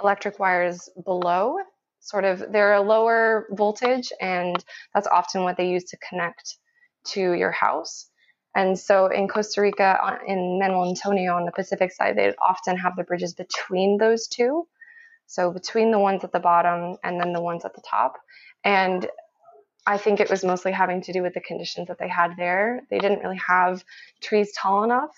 [0.00, 1.56] electric wires below.
[1.98, 4.56] Sort of, they're a lower voltage, and
[4.94, 6.56] that's often what they use to connect
[7.08, 8.08] to your house.
[8.54, 12.96] And so in Costa Rica, in Manuel Antonio on the Pacific side, they often have
[12.96, 14.66] the bridges between those two.
[15.26, 18.18] So between the ones at the bottom and then the ones at the top.
[18.64, 19.08] And
[19.86, 22.82] I think it was mostly having to do with the conditions that they had there.
[22.90, 23.84] They didn't really have
[24.20, 25.10] trees tall enough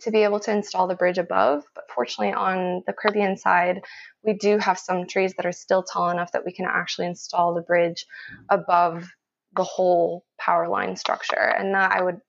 [0.00, 1.64] to be able to install the bridge above.
[1.74, 3.84] But fortunately, on the Caribbean side,
[4.24, 7.54] we do have some trees that are still tall enough that we can actually install
[7.54, 8.06] the bridge
[8.48, 9.08] above
[9.54, 11.36] the whole power line structure.
[11.36, 12.20] And that I would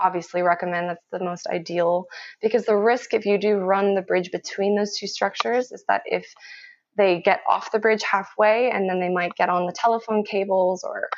[0.00, 2.06] obviously recommend that's the most ideal
[2.42, 6.02] because the risk if you do run the bridge between those two structures is that
[6.06, 6.26] if
[6.96, 10.84] they get off the bridge halfway and then they might get on the telephone cables
[10.84, 11.08] or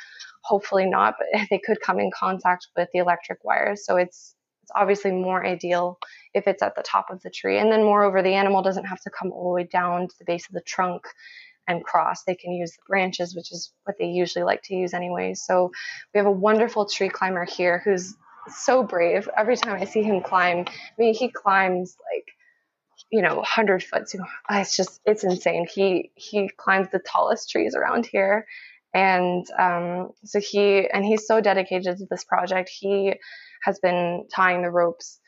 [0.43, 3.85] hopefully not, but they could come in contact with the electric wires.
[3.85, 5.99] So it's it's obviously more ideal
[6.33, 7.59] if it's at the top of the tree.
[7.59, 10.23] And then moreover, the animal doesn't have to come all the way down to the
[10.23, 11.03] base of the trunk
[11.67, 12.23] and cross.
[12.23, 15.33] They can use the branches, which is what they usually like to use anyway.
[15.33, 15.71] So
[16.13, 18.15] we have a wonderful tree climber here who's
[18.47, 19.29] so brave.
[19.37, 22.27] Every time I see him climb, I mean, he climbs like
[23.11, 24.09] you know 100 foot
[24.51, 25.67] it's just it's insane.
[25.73, 28.45] He he climbs the tallest trees around here.
[28.93, 32.69] And um, so he and he's so dedicated to this project.
[32.69, 33.13] He
[33.63, 35.19] has been tying the ropes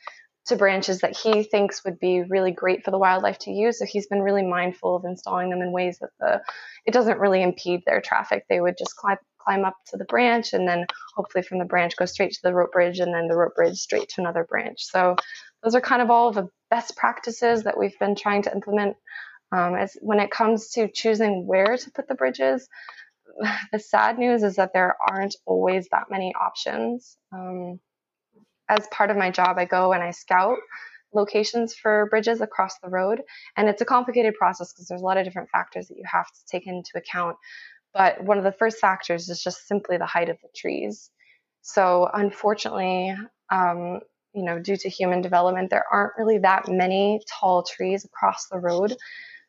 [0.46, 3.80] to branches that he thinks would be really great for the wildlife to use.
[3.80, 6.42] So he's been really mindful of installing them in ways that the
[6.84, 8.44] it doesn't really impede their traffic.
[8.48, 11.96] They would just climb climb up to the branch and then hopefully from the branch
[11.96, 14.78] go straight to the rope bridge and then the rope bridge straight to another branch
[14.80, 15.16] so
[15.62, 18.96] those are kind of all the best practices that we've been trying to implement
[19.52, 22.68] um, as when it comes to choosing where to put the bridges
[23.72, 27.16] the sad news is that there aren't always that many options.
[27.32, 27.80] Um,
[28.68, 30.58] as part of my job, I go and I scout
[31.12, 33.22] locations for bridges across the road,
[33.56, 36.26] and it's a complicated process because there's a lot of different factors that you have
[36.26, 37.36] to take into account.
[37.96, 41.10] But one of the first factors is just simply the height of the trees.
[41.62, 43.16] So, unfortunately,
[43.50, 44.00] um,
[44.34, 48.58] you know, due to human development, there aren't really that many tall trees across the
[48.58, 48.94] road.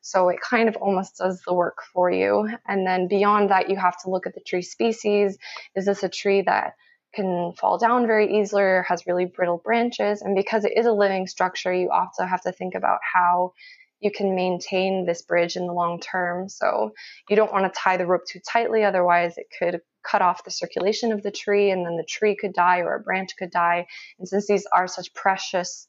[0.00, 2.48] So it kind of almost does the work for you.
[2.66, 5.36] And then beyond that, you have to look at the tree species.
[5.74, 6.72] Is this a tree that
[7.14, 10.22] can fall down very easily or has really brittle branches?
[10.22, 13.52] And because it is a living structure, you also have to think about how
[14.00, 16.48] you can maintain this bridge in the long term.
[16.48, 16.92] So
[17.28, 20.50] you don't want to tie the rope too tightly, otherwise, it could cut off the
[20.50, 23.86] circulation of the tree and then the tree could die or a branch could die.
[24.18, 25.88] And since these are such precious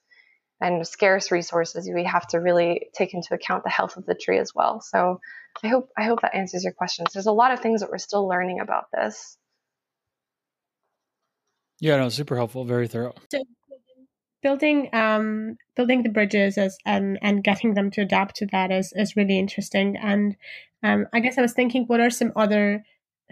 [0.62, 4.40] and scarce resources, we have to really take into account the health of the tree
[4.40, 4.82] as well.
[4.82, 5.20] So
[5.64, 7.14] I hope I hope that answers your questions.
[7.14, 9.38] There's a lot of things that we're still learning about this.
[11.80, 13.14] Yeah, no, super helpful, very thorough.
[13.32, 13.44] So
[14.42, 18.94] building um building the bridges as and and getting them to adapt to that is
[18.96, 19.98] is really interesting.
[19.98, 20.36] And
[20.84, 22.84] um I guess I was thinking what are some other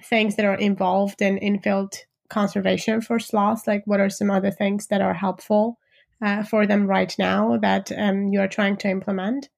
[0.03, 1.95] things that are involved in infield
[2.29, 3.67] conservation for sloths?
[3.67, 5.79] Like what are some other things that are helpful?
[6.21, 9.49] uh, for them right now that um, you are trying to implement?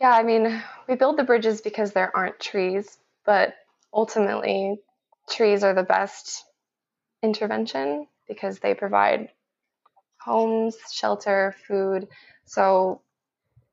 [0.00, 3.54] Yeah, I mean, we build the bridges because there aren't trees, but
[3.92, 4.78] ultimately,
[5.28, 6.44] trees are the best
[7.22, 9.28] intervention because they provide
[10.26, 12.08] homes, shelter, food.
[12.44, 13.00] So,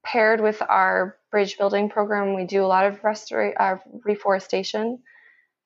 [0.05, 4.99] paired with our bridge building program, we do a lot of restora- uh, reforestation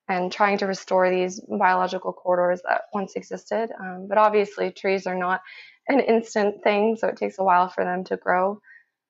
[0.08, 3.70] and trying to restore these biological corridors that once existed.
[3.78, 5.42] Um, but obviously, trees are not
[5.88, 8.60] an instant thing, so it takes a while for them to grow.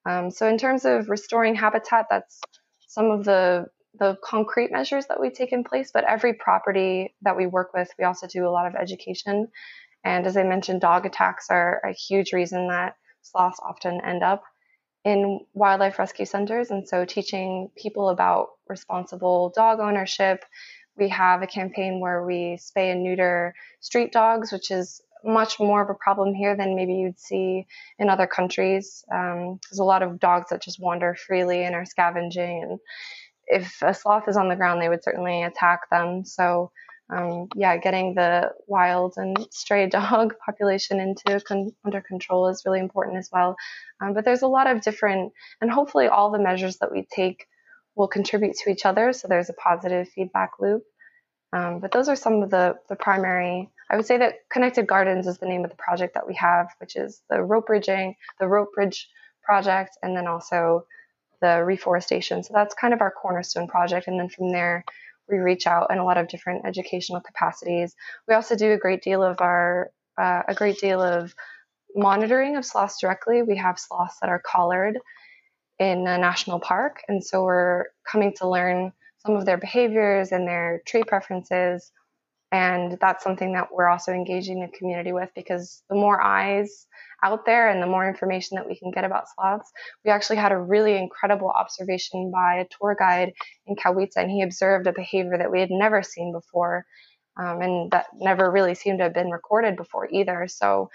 [0.04, 2.40] Um, so, in terms of restoring habitat, that's
[2.88, 3.66] some of the
[3.98, 5.90] the concrete measures that we take in place.
[5.92, 9.48] But every property that we work with, we also do a lot of education.
[10.04, 14.42] And as I mentioned, dog attacks are a huge reason that sloths often end up
[15.04, 16.70] in wildlife rescue centers.
[16.70, 20.44] And so, teaching people about responsible dog ownership,
[20.96, 25.82] we have a campaign where we spay and neuter street dogs, which is much more
[25.82, 27.66] of a problem here than maybe you'd see
[27.98, 29.04] in other countries.
[29.12, 32.78] Um, there's a lot of dogs that just wander freely and are scavenging, and
[33.46, 36.24] if a sloth is on the ground, they would certainly attack them.
[36.24, 36.70] So,
[37.10, 42.80] um, yeah, getting the wild and stray dog population into con- under control is really
[42.80, 43.56] important as well.
[44.00, 47.46] Um, but there's a lot of different, and hopefully all the measures that we take
[47.96, 49.12] will contribute to each other.
[49.12, 50.82] So there's a positive feedback loop.
[51.52, 53.70] Um, but those are some of the, the primary.
[53.90, 56.68] I would say that Connected Gardens is the name of the project that we have,
[56.78, 59.08] which is the rope bridging, the rope bridge
[59.42, 60.84] project, and then also
[61.40, 62.42] the reforestation.
[62.42, 64.08] So that's kind of our cornerstone project.
[64.08, 64.84] And then from there,
[65.28, 67.94] we reach out in a lot of different educational capacities.
[68.26, 71.34] We also do a great deal of our uh, a great deal of
[71.94, 73.42] monitoring of sloths directly.
[73.42, 74.98] We have sloths that are collared
[75.78, 77.02] in a national park.
[77.08, 78.92] And so we're coming to learn
[79.24, 81.90] some of their behaviors and their tree preferences.
[82.50, 86.86] And that's something that we're also engaging the community with because the more eyes
[87.22, 89.70] out there and the more information that we can get about sloths.
[90.04, 93.32] We actually had a really incredible observation by a tour guide
[93.66, 96.86] in Cahuita, and he observed a behavior that we had never seen before.
[97.38, 100.46] Um, and that never really seemed to have been recorded before either.
[100.48, 100.90] So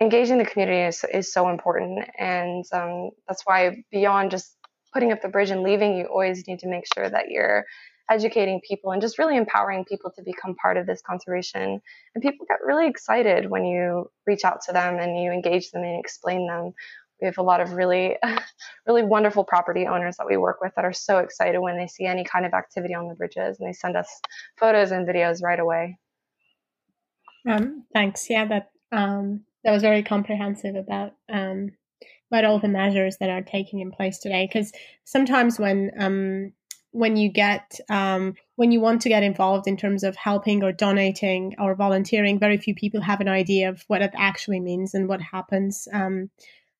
[0.00, 4.56] engaging the community is, is so important and um, that's why beyond just
[4.92, 7.64] putting up the bridge and leaving you always need to make sure that you're
[8.10, 11.80] educating people and just really empowering people to become part of this conservation
[12.14, 15.82] and people get really excited when you reach out to them and you engage them
[15.82, 16.72] and explain them
[17.20, 18.16] we have a lot of really,
[18.86, 22.04] really wonderful property owners that we work with that are so excited when they see
[22.04, 24.20] any kind of activity on the bridges and they send us
[24.58, 25.98] photos and videos right away.
[27.48, 28.28] Um, thanks.
[28.28, 31.70] Yeah, that um, that was very comprehensive about um,
[32.30, 34.48] about all the measures that are taking in place today.
[34.50, 34.72] Because
[35.04, 36.52] sometimes when um,
[36.96, 40.72] when you get um, when you want to get involved in terms of helping or
[40.72, 45.08] donating or volunteering, very few people have an idea of what it actually means and
[45.08, 45.86] what happens.
[45.92, 46.30] Um,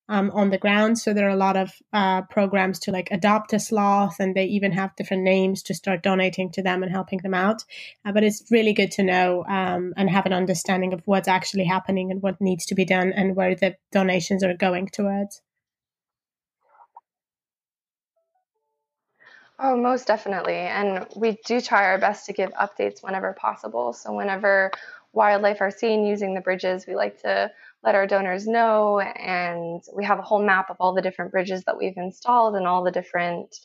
[0.09, 0.97] um, on the ground.
[0.97, 4.45] So there are a lot of uh, programs to like adopt a sloth, and they
[4.45, 7.65] even have different names to start donating to them and helping them out.
[8.05, 11.65] Uh, but it's really good to know um, and have an understanding of what's actually
[11.65, 15.41] happening and what needs to be done and where the donations are going towards.
[19.59, 20.55] Oh, most definitely.
[20.55, 23.93] And we do try our best to give updates whenever possible.
[23.93, 24.71] So, whenever
[25.13, 27.51] wildlife are seen using the bridges, we like to
[27.83, 28.99] let our donors know.
[28.99, 32.67] And we have a whole map of all the different bridges that we've installed and
[32.67, 33.55] all the different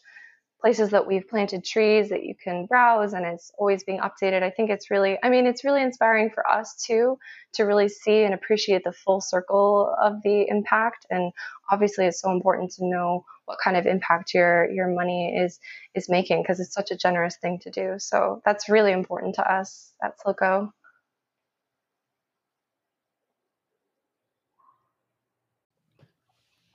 [0.62, 4.44] places that we've planted trees that you can browse and it's always being updated.
[4.44, 7.18] I think it's really, I mean, it's really inspiring for us too
[7.54, 11.04] to really see and appreciate the full circle of the impact.
[11.10, 11.32] And
[11.70, 15.58] obviously, it's so important to know what kind of impact your your money is
[15.96, 17.96] is making because it's such a generous thing to do.
[17.98, 20.70] So that's really important to us at SloCo.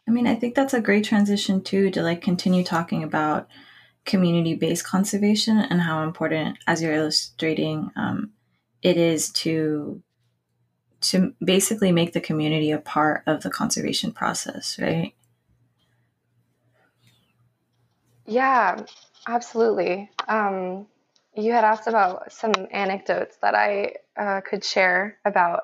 [0.05, 3.47] I mean, I think that's a great transition too to like continue talking about
[4.07, 8.31] community based conservation and how important, as you're illustrating, um,
[8.81, 10.01] it is to
[10.99, 15.13] to basically make the community a part of the conservation process, right?
[18.25, 18.83] Yeah,
[19.27, 20.09] absolutely.
[20.27, 20.87] Um,
[21.35, 25.61] you had asked about some anecdotes that I uh, could share about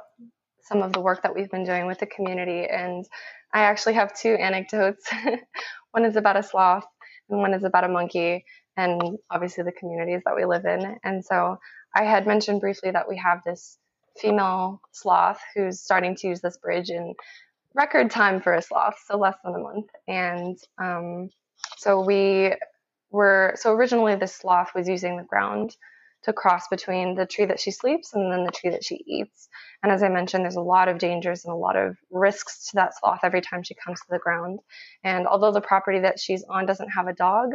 [0.61, 3.05] some of the work that we've been doing with the community, and
[3.51, 5.09] I actually have two anecdotes.
[5.91, 6.85] one is about a sloth,
[7.30, 8.45] and one is about a monkey,
[8.78, 10.97] and obviously the communities that we live in.
[11.03, 11.59] And so
[11.95, 13.78] I had mentioned briefly that we have this
[14.17, 17.13] female sloth who's starting to use this bridge in
[17.74, 19.88] record time for a sloth, so less than a month.
[20.07, 21.30] And um,
[21.78, 22.53] so we
[23.11, 25.76] were, so originally this sloth was using the ground
[26.24, 29.49] to cross between the tree that she sleeps and then the tree that she eats.
[29.82, 32.76] And as I mentioned, there's a lot of dangers and a lot of risks to
[32.76, 34.59] that sloth every time she comes to the ground.
[35.03, 37.51] And although the property that she's on doesn't have a dog,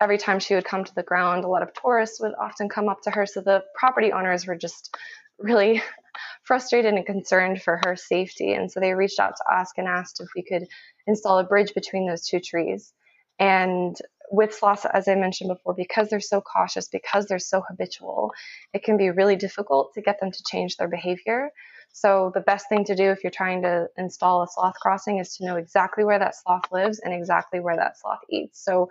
[0.00, 2.88] every time she would come to the ground, a lot of tourists would often come
[2.88, 3.26] up to her.
[3.26, 4.96] So the property owners were just
[5.38, 5.82] really
[6.44, 8.52] frustrated and concerned for her safety.
[8.52, 10.66] And so they reached out to us and asked if we could
[11.06, 12.92] install a bridge between those two trees.
[13.38, 13.96] And
[14.30, 18.32] with sloths, as I mentioned before, because they're so cautious, because they're so habitual,
[18.72, 21.50] it can be really difficult to get them to change their behavior.
[21.92, 25.36] So, the best thing to do if you're trying to install a sloth crossing is
[25.36, 28.64] to know exactly where that sloth lives and exactly where that sloth eats.
[28.64, 28.88] So,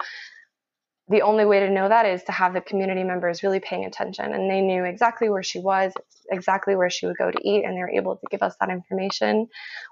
[1.11, 4.33] the only way to know that is to have the community members really paying attention
[4.33, 5.91] and they knew exactly where she was
[6.29, 8.69] exactly where she would go to eat and they were able to give us that
[8.69, 9.47] information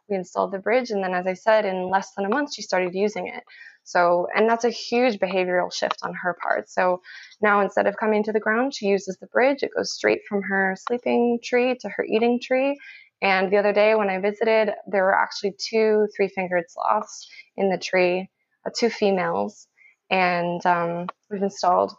[0.07, 2.61] we installed the bridge and then as i said in less than a month she
[2.61, 3.43] started using it
[3.89, 6.69] so, and that's a huge behavioral shift on her part.
[6.69, 7.01] So
[7.41, 9.63] now instead of coming to the ground, she uses the bridge.
[9.63, 12.77] It goes straight from her sleeping tree to her eating tree.
[13.23, 17.27] And the other day when I visited, there were actually two three fingered sloths
[17.57, 18.29] in the tree,
[18.63, 19.65] uh, two females.
[20.11, 21.91] And um, we've installed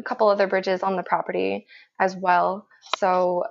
[0.00, 1.66] a couple other bridges on the property
[2.00, 2.66] as well.
[2.98, 3.44] So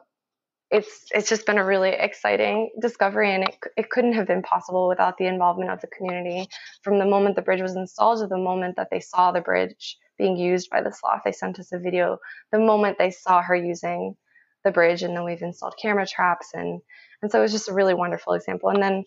[0.71, 4.87] it's it's just been a really exciting discovery and it, it couldn't have been possible
[4.87, 6.47] without the involvement of the community.
[6.81, 9.97] From the moment the bridge was installed to the moment that they saw the bridge
[10.17, 12.19] being used by the sloth they sent us a video.
[12.51, 14.15] The moment they saw her using
[14.63, 16.81] the bridge and then we've installed camera traps and
[17.21, 18.69] and so it was just a really wonderful example.
[18.69, 19.03] And then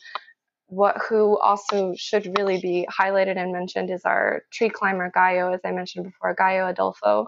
[0.67, 5.61] what who also should really be highlighted and mentioned is our tree climber Gaio, as
[5.65, 7.27] I mentioned before, Gaio Adolfo.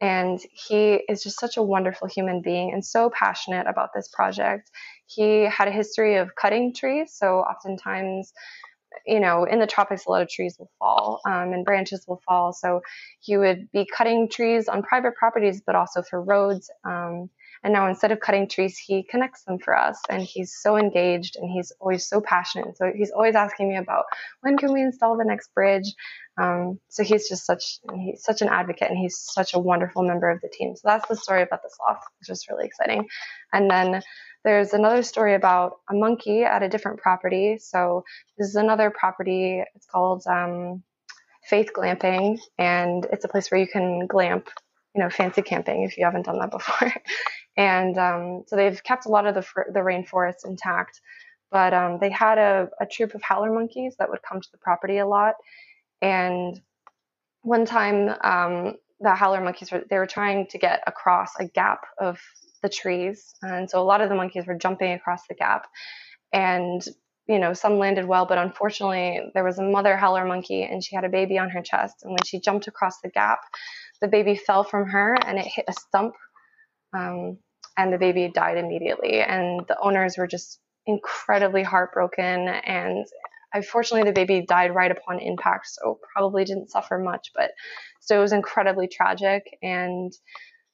[0.00, 4.70] And he is just such a wonderful human being and so passionate about this project.
[5.06, 8.32] He had a history of cutting trees, so oftentimes,
[9.06, 12.20] you know, in the tropics, a lot of trees will fall um, and branches will
[12.26, 12.52] fall.
[12.52, 12.82] So
[13.20, 16.70] he would be cutting trees on private properties, but also for roads.
[16.84, 17.30] Um,
[17.64, 19.98] and now instead of cutting trees, he connects them for us.
[20.08, 22.76] And he's so engaged and he's always so passionate.
[22.76, 24.04] So he's always asking me about
[24.40, 25.92] when can we install the next bridge.
[26.38, 30.30] Um, so he's just such he's such an advocate and he's such a wonderful member
[30.30, 30.76] of the team.
[30.76, 33.08] So that's the story about the sloth, which is really exciting.
[33.52, 34.02] And then
[34.44, 37.58] there's another story about a monkey at a different property.
[37.58, 38.04] So
[38.38, 39.62] this is another property.
[39.74, 40.84] It's called um,
[41.48, 44.48] Faith Glamping, and it's a place where you can glamp,
[44.94, 46.92] you know, fancy camping if you haven't done that before.
[47.56, 51.00] and um, so they've kept a lot of the the rainforest intact
[51.50, 54.58] but um, they had a, a troop of howler monkeys that would come to the
[54.58, 55.34] property a lot.
[56.02, 56.60] And
[57.42, 61.86] one time, um, the howler monkeys were they were trying to get across a gap
[61.98, 62.18] of
[62.62, 65.66] the trees, and so a lot of the monkeys were jumping across the gap.
[66.32, 66.84] And
[67.28, 70.94] you know, some landed well, but unfortunately, there was a mother howler monkey, and she
[70.94, 71.96] had a baby on her chest.
[72.02, 73.40] And when she jumped across the gap,
[74.00, 76.14] the baby fell from her, and it hit a stump.
[76.92, 77.38] Um,
[77.76, 79.20] and the baby died immediately.
[79.20, 82.48] And the owners were just incredibly heartbroken.
[82.48, 83.06] And
[83.52, 87.30] unfortunately, the baby died right upon impact, so probably didn't suffer much.
[87.34, 87.50] But
[88.00, 89.44] so it was incredibly tragic.
[89.62, 90.12] And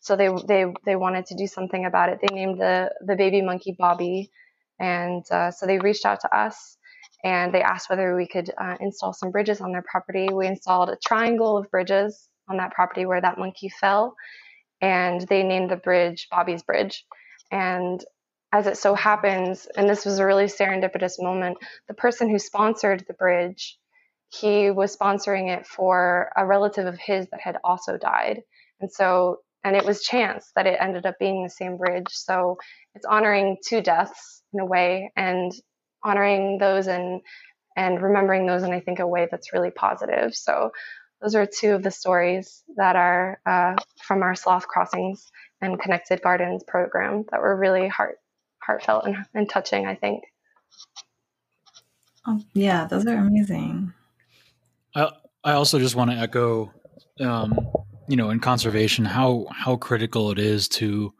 [0.01, 2.19] so they they they wanted to do something about it.
[2.21, 4.31] They named the the baby monkey Bobby,
[4.81, 6.77] and uh, so they reached out to us.
[7.25, 10.29] And they asked whether we could uh, install some bridges on their property.
[10.33, 14.15] We installed a triangle of bridges on that property where that monkey fell
[14.83, 17.07] and they named the bridge Bobby's Bridge.
[17.51, 18.05] And
[18.53, 21.57] as it so happens, and this was a really serendipitous moment,
[21.89, 23.79] the person who sponsored the bridge,
[24.29, 28.43] he was sponsoring it for a relative of his that had also died.
[28.81, 32.09] And so, and it was chance that it ended up being the same bridge.
[32.11, 32.59] So
[32.95, 35.53] it's honoring two deaths in a way and
[36.05, 37.21] honoring those and
[37.75, 40.35] and remembering those in I think a way that's really positive.
[40.35, 40.73] So
[41.23, 46.21] those are two of the stories that are uh, from our Sloth Crossings and Connected
[46.21, 48.17] Gardens program that were really heart
[48.61, 49.87] heartfelt and, and touching.
[49.87, 50.25] I think.
[52.27, 53.93] Oh, yeah, those are amazing.
[54.95, 55.11] I
[55.45, 56.73] I also just want to echo,
[57.21, 57.59] um,
[58.09, 61.15] you know, in conservation how how critical it is to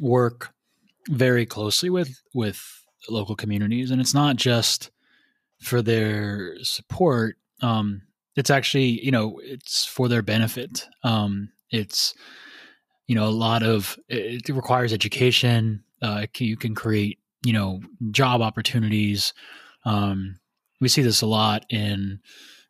[0.00, 0.52] work
[1.08, 4.90] very closely with with local communities, and it's not just
[5.58, 7.36] for their support.
[7.62, 8.02] Um,
[8.40, 12.14] it's actually you know it's for their benefit um, it's
[13.06, 17.80] you know a lot of it requires education uh, you can create you know
[18.10, 19.34] job opportunities
[19.84, 20.38] um,
[20.80, 22.18] we see this a lot in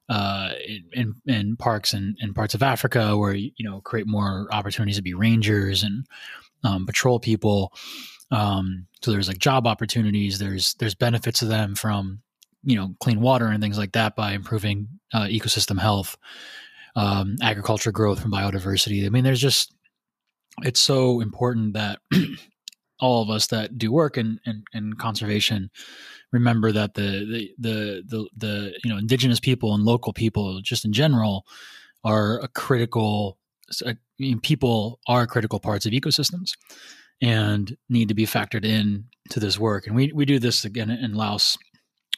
[0.09, 0.51] uh,
[0.93, 5.03] in, in parks and in parts of Africa where you know create more opportunities to
[5.03, 6.05] be rangers and
[6.65, 7.73] um, patrol people.
[8.33, 10.41] Um, so there's like job opportunities.
[10.41, 12.23] There's there's benefits to them from
[12.63, 16.17] you know clean water and things like that by improving uh, ecosystem health,
[16.97, 19.07] um, agriculture growth and biodiversity.
[19.07, 19.75] I mean, there's just
[20.63, 22.01] it's so important that
[23.01, 25.71] all of us that do work in, in, in conservation
[26.33, 30.85] remember that the, the, the the the you know indigenous people and local people just
[30.85, 31.45] in general
[32.05, 33.39] are a critical
[33.87, 36.53] I mean, people are critical parts of ecosystems
[37.23, 40.91] and need to be factored in to this work and we, we do this again
[40.91, 41.59] in laos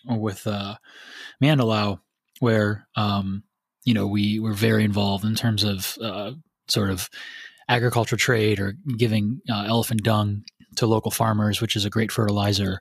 [0.06, 0.76] with uh,
[1.42, 2.00] MandaLao,
[2.40, 3.44] where um,
[3.84, 6.32] you know we were very involved in terms of uh,
[6.68, 7.08] sort of
[7.68, 10.44] agriculture trade or giving uh, elephant dung
[10.76, 12.80] to local farmers, which is a great fertilizer,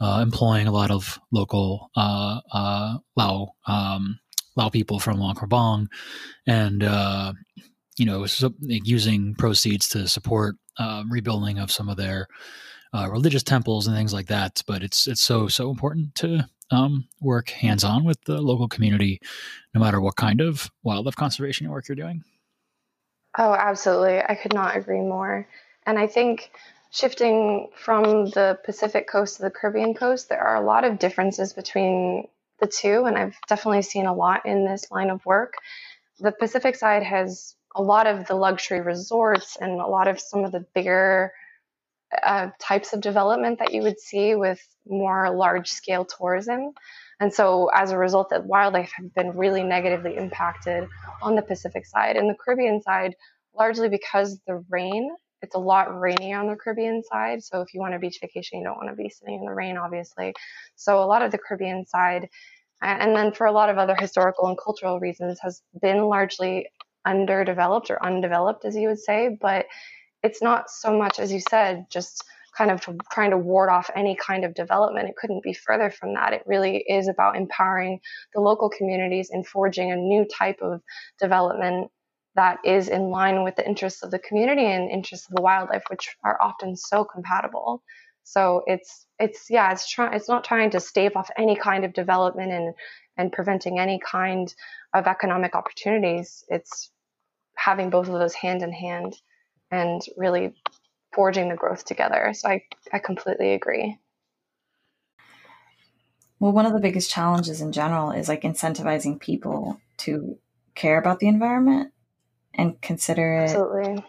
[0.00, 4.18] uh, employing a lot of local uh, uh, Lao um,
[4.56, 5.86] Lao people from Luang Prabang,
[6.46, 7.32] and uh,
[7.96, 8.26] you know
[8.60, 10.56] using proceeds to support
[11.08, 12.26] rebuilding of some of their
[12.94, 14.62] religious temples and things like that.
[14.66, 19.20] But it's it's so so important to um, work hands on with the local community,
[19.74, 22.24] no matter what kind of wildlife conservation work you're doing.
[23.36, 24.20] Oh, absolutely.
[24.20, 25.48] I could not agree more.
[25.86, 26.50] And I think
[26.90, 31.52] shifting from the Pacific coast to the Caribbean coast, there are a lot of differences
[31.52, 32.28] between
[32.60, 33.04] the two.
[33.04, 35.54] And I've definitely seen a lot in this line of work.
[36.18, 40.44] The Pacific side has a lot of the luxury resorts and a lot of some
[40.44, 41.32] of the bigger
[42.22, 46.72] uh, types of development that you would see with more large scale tourism.
[47.20, 50.88] And so, as a result, that wildlife have been really negatively impacted
[51.20, 52.16] on the Pacific side.
[52.16, 53.14] And the Caribbean side,
[53.54, 55.10] largely because the rain,
[55.42, 57.42] it's a lot rainier on the Caribbean side.
[57.42, 59.52] So, if you want a beach vacation, you don't want to be sitting in the
[59.52, 60.32] rain, obviously.
[60.76, 62.28] So, a lot of the Caribbean side,
[62.80, 66.68] and then for a lot of other historical and cultural reasons, has been largely
[67.04, 69.36] underdeveloped or undeveloped, as you would say.
[69.40, 69.66] But
[70.22, 72.24] it's not so much, as you said, just
[72.56, 75.08] kind of trying to ward off any kind of development.
[75.08, 76.32] It couldn't be further from that.
[76.32, 78.00] It really is about empowering
[78.34, 80.80] the local communities and forging a new type of
[81.20, 81.90] development
[82.34, 85.84] that is in line with the interests of the community and interests of the wildlife,
[85.88, 87.82] which are often so compatible.
[88.24, 91.94] So it's it's yeah, it's trying it's not trying to stave off any kind of
[91.94, 92.74] development and
[93.16, 94.52] and preventing any kind
[94.94, 96.44] of economic opportunities.
[96.48, 96.90] It's
[97.56, 99.16] having both of those hand in hand
[99.70, 100.54] and really
[101.12, 102.32] forging the growth together.
[102.34, 102.62] So I,
[102.92, 103.98] I completely agree.
[106.40, 110.38] Well, one of the biggest challenges in general is like incentivizing people to
[110.74, 111.92] care about the environment
[112.54, 113.50] and consider it.
[113.50, 114.04] Absolutely.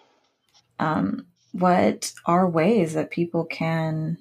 [0.77, 4.17] Um, what are ways that people can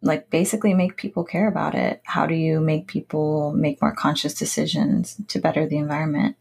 [0.00, 2.00] like basically make people care about it?
[2.04, 6.36] How do you make people make more conscious decisions to better the environment?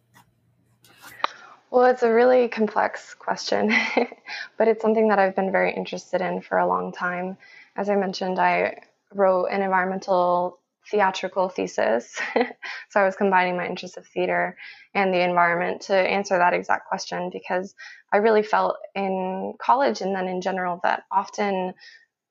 [1.72, 3.74] Well, it's a really complex question,
[4.58, 7.38] but it's something that I've been very interested in for a long time.
[7.78, 8.82] As I mentioned, I
[9.14, 10.60] wrote an environmental
[10.90, 12.20] theatrical thesis.
[12.90, 14.58] so I was combining my interest of theater
[14.94, 17.74] and the environment to answer that exact question because
[18.12, 21.74] I really felt in college and then in general that often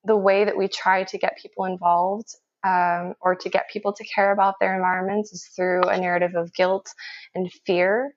[0.05, 2.35] the way that we try to get people involved
[2.65, 6.53] um, or to get people to care about their environments is through a narrative of
[6.55, 6.89] guilt
[7.35, 8.15] and fear.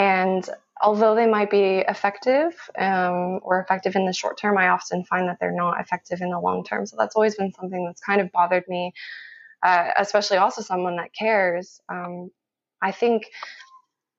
[0.00, 0.48] And
[0.80, 5.28] although they might be effective um, or effective in the short term, I often find
[5.28, 6.86] that they're not effective in the long term.
[6.86, 8.94] So that's always been something that's kind of bothered me,
[9.62, 11.82] uh, especially also someone that cares.
[11.90, 12.30] Um,
[12.80, 13.24] I think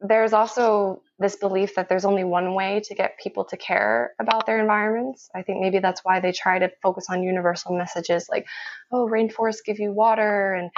[0.02, 4.46] there's also this belief that there's only one way to get people to care about
[4.46, 5.32] their environments.
[5.34, 8.46] I think maybe that's why they try to focus on universal messages like,
[8.92, 10.70] oh, rainforests give you water and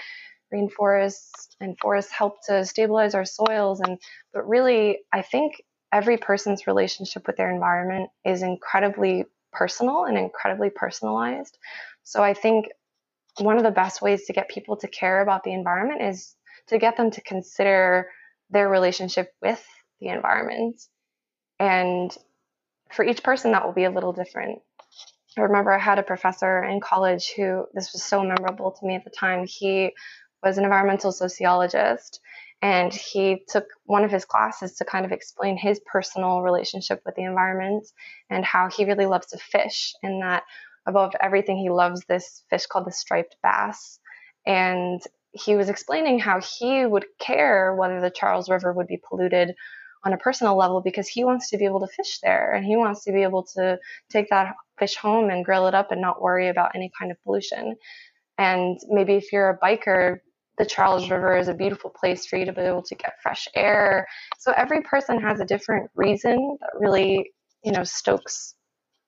[0.54, 3.82] rainforests and forests help to stabilize our soils.
[3.82, 3.99] And
[4.34, 10.70] but really, I think every person's relationship with their environment is incredibly personal and incredibly
[10.70, 11.58] personalized.
[12.04, 12.68] So I think
[13.39, 16.36] one of the best ways to get people to care about the environment is
[16.68, 18.10] to get them to consider
[18.49, 19.64] their relationship with
[19.99, 20.82] the environment.
[21.60, 22.16] And
[22.91, 24.60] for each person, that will be a little different.
[25.38, 28.95] I remember I had a professor in college who, this was so memorable to me
[28.95, 29.45] at the time.
[29.47, 29.91] He
[30.43, 32.19] was an environmental sociologist
[32.61, 37.15] and he took one of his classes to kind of explain his personal relationship with
[37.15, 37.85] the environment
[38.29, 40.43] and how he really loves to fish and that
[40.85, 43.99] above everything he loves this fish called the striped bass
[44.45, 45.01] and
[45.33, 49.55] he was explaining how he would care whether the Charles River would be polluted
[50.05, 52.75] on a personal level because he wants to be able to fish there and he
[52.75, 53.79] wants to be able to
[54.09, 57.21] take that fish home and grill it up and not worry about any kind of
[57.23, 57.75] pollution.
[58.37, 60.19] And maybe if you're a biker,
[60.58, 63.47] the Charles River is a beautiful place for you to be able to get fresh
[63.56, 64.08] air.
[64.38, 67.32] So every person has a different reason that really,
[67.64, 68.56] you know, stokes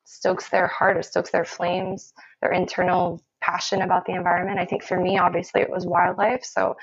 [0.06, 4.60] stokes their heart or stokes their flames, their internal passion about the environment.
[4.60, 6.44] I think for me, obviously, it was wildlife.
[6.44, 6.76] So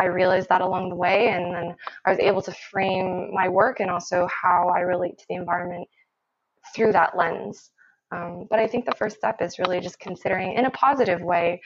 [0.00, 3.80] I realized that along the way, and then I was able to frame my work
[3.80, 5.88] and also how I relate to the environment
[6.74, 7.70] through that lens.
[8.10, 11.60] Um, but I think the first step is really just considering in a positive way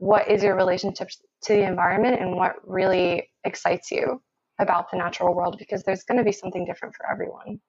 [0.00, 1.10] what is your relationship
[1.42, 4.20] to the environment and what really excites you
[4.58, 7.60] about the natural world because there's going to be something different for everyone.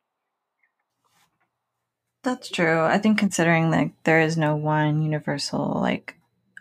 [2.23, 2.81] That's true.
[2.81, 6.15] I think considering that there is no one universal like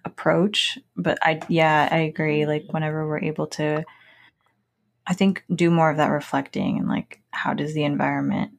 [0.05, 3.85] approach, but I yeah, I agree like whenever we're able to
[5.07, 8.53] I think do more of that reflecting and like how does the environment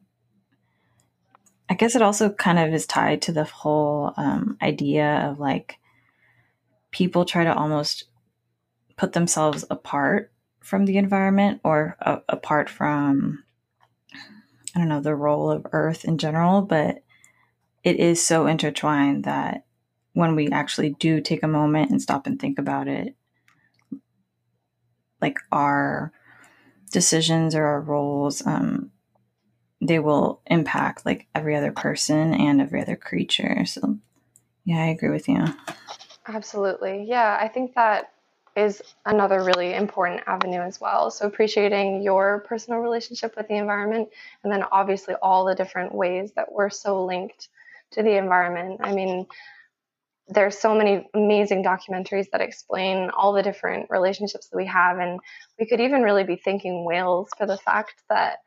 [1.68, 5.78] I guess it also kind of is tied to the whole um, idea of like
[6.92, 8.04] people try to almost
[8.96, 13.42] put themselves apart from the environment or uh, apart from
[14.74, 17.02] I don't know the role of Earth in general, but
[17.84, 19.64] it is so intertwined that
[20.14, 23.14] when we actually do take a moment and stop and think about it,
[25.20, 26.12] like our
[26.90, 28.90] decisions or our roles, um,
[29.80, 33.64] they will impact like every other person and every other creature.
[33.66, 33.98] So,
[34.64, 35.44] yeah, I agree with you.
[36.26, 37.04] Absolutely.
[37.08, 38.12] Yeah, I think that
[38.54, 41.10] is another really important avenue as well.
[41.10, 44.08] So, appreciating your personal relationship with the environment,
[44.44, 47.48] and then obviously all the different ways that we're so linked
[47.92, 48.80] to the environment.
[48.82, 49.26] I mean,
[50.28, 55.18] there's so many amazing documentaries that explain all the different relationships that we have, and
[55.58, 58.38] we could even really be thanking whales for the fact that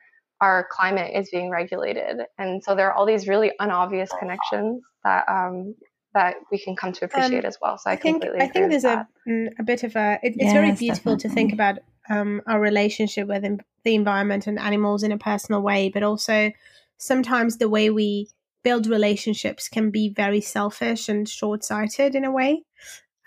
[0.42, 2.22] our climate is being regulated.
[2.38, 5.76] And so there are all these really unobvious connections that um,
[6.16, 7.78] that we can come to appreciate um, as well.
[7.78, 10.46] So I, I think I think there's a, mm, a bit of a it, it's
[10.46, 11.30] yes, very beautiful definitely.
[11.30, 13.44] to think about um, our relationship with
[13.84, 16.52] the environment and animals in a personal way, but also
[16.98, 18.30] sometimes the way we
[18.64, 22.64] build relationships can be very selfish and short-sighted in a way.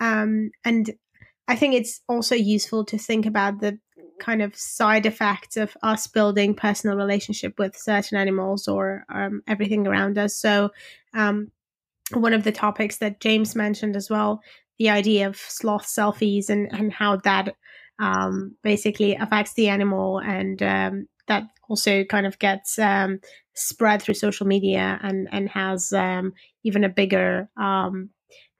[0.01, 0.91] Um, and
[1.47, 3.79] I think it's also useful to think about the
[4.19, 9.87] kind of side effects of us building personal relationship with certain animals or um, everything
[9.87, 10.37] around us.
[10.37, 10.71] So
[11.15, 11.53] um,
[12.13, 14.41] one of the topics that James mentioned as well,
[14.79, 17.55] the idea of sloth selfies and, and how that
[17.99, 23.21] um, basically affects the animal and um, that also kind of gets um,
[23.55, 26.33] spread through social media and, and has um,
[26.65, 28.11] even a bigger um,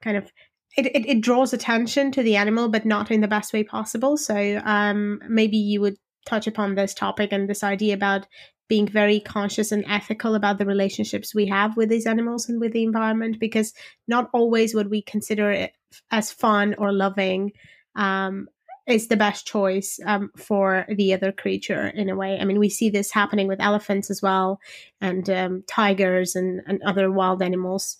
[0.01, 0.31] kind of
[0.77, 4.17] it, it, it, draws attention to the animal but not in the best way possible.
[4.17, 5.95] So um, maybe you would
[6.25, 8.27] touch upon this topic and this idea about
[8.69, 12.71] being very conscious and ethical about the relationships we have with these animals and with
[12.71, 13.73] the environment because
[14.07, 15.73] not always what we consider it
[16.11, 17.51] as fun or loving
[17.95, 18.47] um,
[18.87, 22.39] is the best choice um, for the other creature in a way.
[22.39, 24.59] I mean, we see this happening with elephants as well,
[25.01, 27.97] and um, tigers and, and other wild animals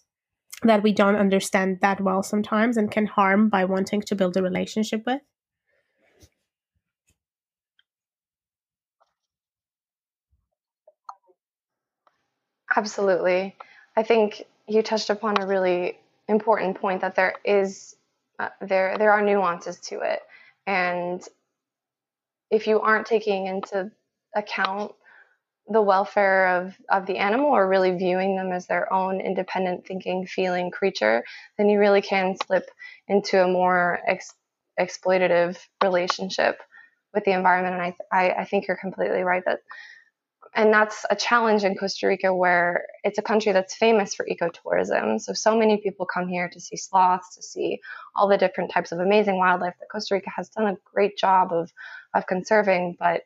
[0.63, 4.41] that we don't understand that well sometimes and can harm by wanting to build a
[4.41, 5.21] relationship with.
[12.75, 13.55] Absolutely.
[13.95, 17.95] I think you touched upon a really important point that there is
[18.37, 20.21] uh, there there are nuances to it,
[20.67, 21.21] and
[22.51, 23.91] if you aren't taking into
[24.35, 24.93] account
[25.69, 30.25] the welfare of, of the animal or really viewing them as their own independent thinking
[30.27, 31.23] feeling creature
[31.57, 32.65] then you really can slip
[33.07, 34.35] into a more ex-
[34.79, 36.59] exploitative relationship
[37.13, 39.61] with the environment and I, I, I think you're completely right that
[40.55, 45.21] and that's a challenge in Costa Rica where it's a country that's famous for ecotourism.
[45.21, 47.79] So so many people come here to see sloths, to see
[48.15, 51.53] all the different types of amazing wildlife that Costa Rica has done a great job
[51.53, 51.71] of
[52.13, 53.21] of conserving, but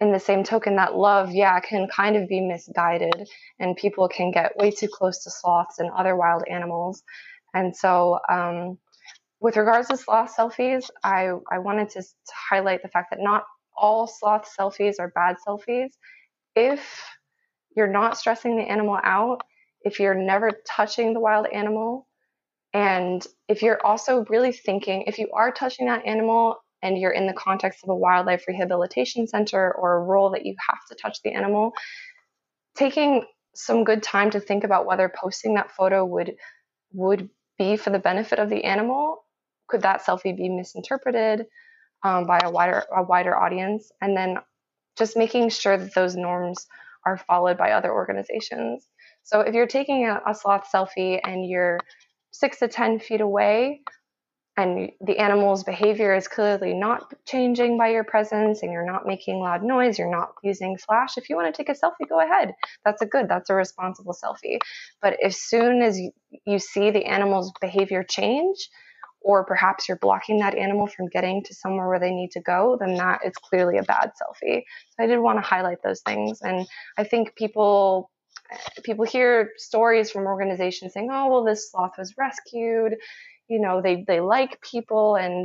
[0.00, 3.28] in the same token that love yeah can kind of be misguided
[3.58, 7.02] and people can get way too close to sloths and other wild animals.
[7.54, 8.78] And so um,
[9.40, 13.44] with regards to sloth selfies I, I wanted to, to highlight the fact that not
[13.76, 15.90] all sloth selfies are bad selfies
[16.54, 17.02] if
[17.76, 19.42] you're not stressing the animal out,
[19.82, 22.06] if you're never touching the wild animal,
[22.72, 27.26] and if you're also really thinking, if you are touching that animal and you're in
[27.26, 31.20] the context of a wildlife rehabilitation center or a role that you have to touch
[31.22, 31.72] the animal,
[32.76, 33.24] taking
[33.54, 36.36] some good time to think about whether posting that photo would
[36.92, 37.28] would
[37.58, 39.24] be for the benefit of the animal.
[39.68, 41.46] Could that selfie be misinterpreted
[42.04, 43.90] um, by a wider a wider audience?
[44.00, 44.36] And then
[44.98, 46.66] just making sure that those norms
[47.06, 48.86] are followed by other organizations.
[49.22, 51.78] So if you're taking a, a sloth selfie and you're
[52.30, 53.80] six to 10 feet away,
[54.56, 59.38] and the animal's behavior is clearly not changing by your presence and you're not making
[59.38, 62.52] loud noise, you're not using flash, if you want to take a selfie, go ahead.
[62.84, 64.58] That's a good, that's a responsible selfie.
[65.00, 66.10] But as soon as you,
[66.46, 68.68] you see the animal's behavior change,
[69.22, 72.76] or perhaps you're blocking that animal from getting to somewhere where they need to go,
[72.80, 74.62] then that is clearly a bad selfie.
[74.90, 76.40] So I did want to highlight those things.
[76.42, 76.66] And
[76.96, 78.10] I think people
[78.82, 82.94] people hear stories from organizations saying, oh, well, this sloth was rescued.
[83.48, 85.16] You know, they, they like people.
[85.16, 85.44] And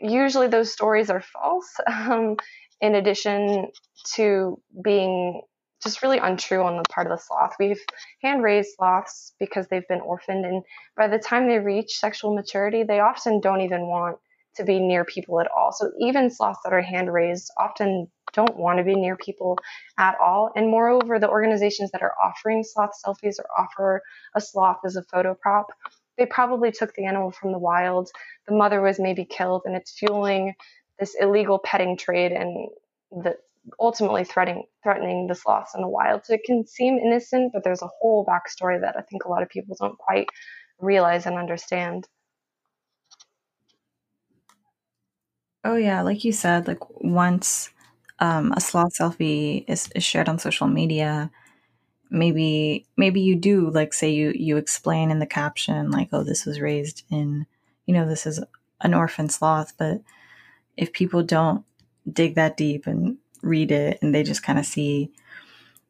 [0.00, 2.36] usually those stories are false, um,
[2.80, 3.68] in addition
[4.14, 5.42] to being
[5.82, 7.54] just really untrue on the part of the sloth.
[7.58, 7.80] We've
[8.22, 10.62] hand raised sloths because they've been orphaned, and
[10.96, 14.18] by the time they reach sexual maturity, they often don't even want
[14.56, 15.72] to be near people at all.
[15.72, 19.58] So even sloths that are hand raised often don't want to be near people
[19.98, 20.50] at all.
[20.56, 24.02] And moreover, the organizations that are offering sloth selfies or offer
[24.34, 25.66] a sloth as a photo prop,
[26.16, 28.10] they probably took the animal from the wild.
[28.48, 30.54] The mother was maybe killed, and it's fueling
[30.98, 32.68] this illegal petting trade and
[33.10, 33.36] the
[33.80, 36.24] ultimately threatening threatening the sloths in the wild.
[36.24, 39.42] So it can seem innocent, but there's a whole backstory that I think a lot
[39.42, 40.28] of people don't quite
[40.78, 42.06] realize and understand.
[45.64, 47.70] Oh yeah, like you said, like once
[48.20, 51.30] um, a sloth selfie is, is shared on social media,
[52.10, 56.46] maybe maybe you do like say you you explain in the caption like, oh, this
[56.46, 57.46] was raised in,
[57.86, 58.40] you know, this is
[58.80, 60.02] an orphan sloth, but
[60.76, 61.64] if people don't
[62.10, 65.10] dig that deep and read it and they just kind of see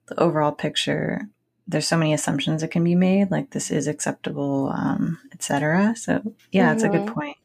[0.06, 1.28] the overall picture
[1.68, 6.22] there's so many assumptions that can be made like this is acceptable um, etc so
[6.52, 6.74] yeah mm-hmm.
[6.74, 7.14] it's a good mm-hmm.
[7.14, 7.36] point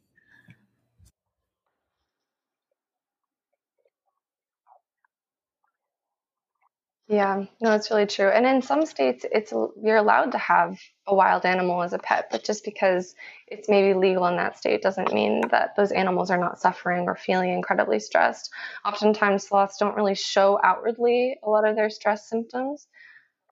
[7.11, 8.29] Yeah, no, it's really true.
[8.29, 12.29] And in some states, it's you're allowed to have a wild animal as a pet,
[12.31, 13.15] but just because
[13.47, 17.17] it's maybe legal in that state doesn't mean that those animals are not suffering or
[17.17, 18.49] feeling incredibly stressed.
[18.85, 22.87] Oftentimes, sloths don't really show outwardly a lot of their stress symptoms.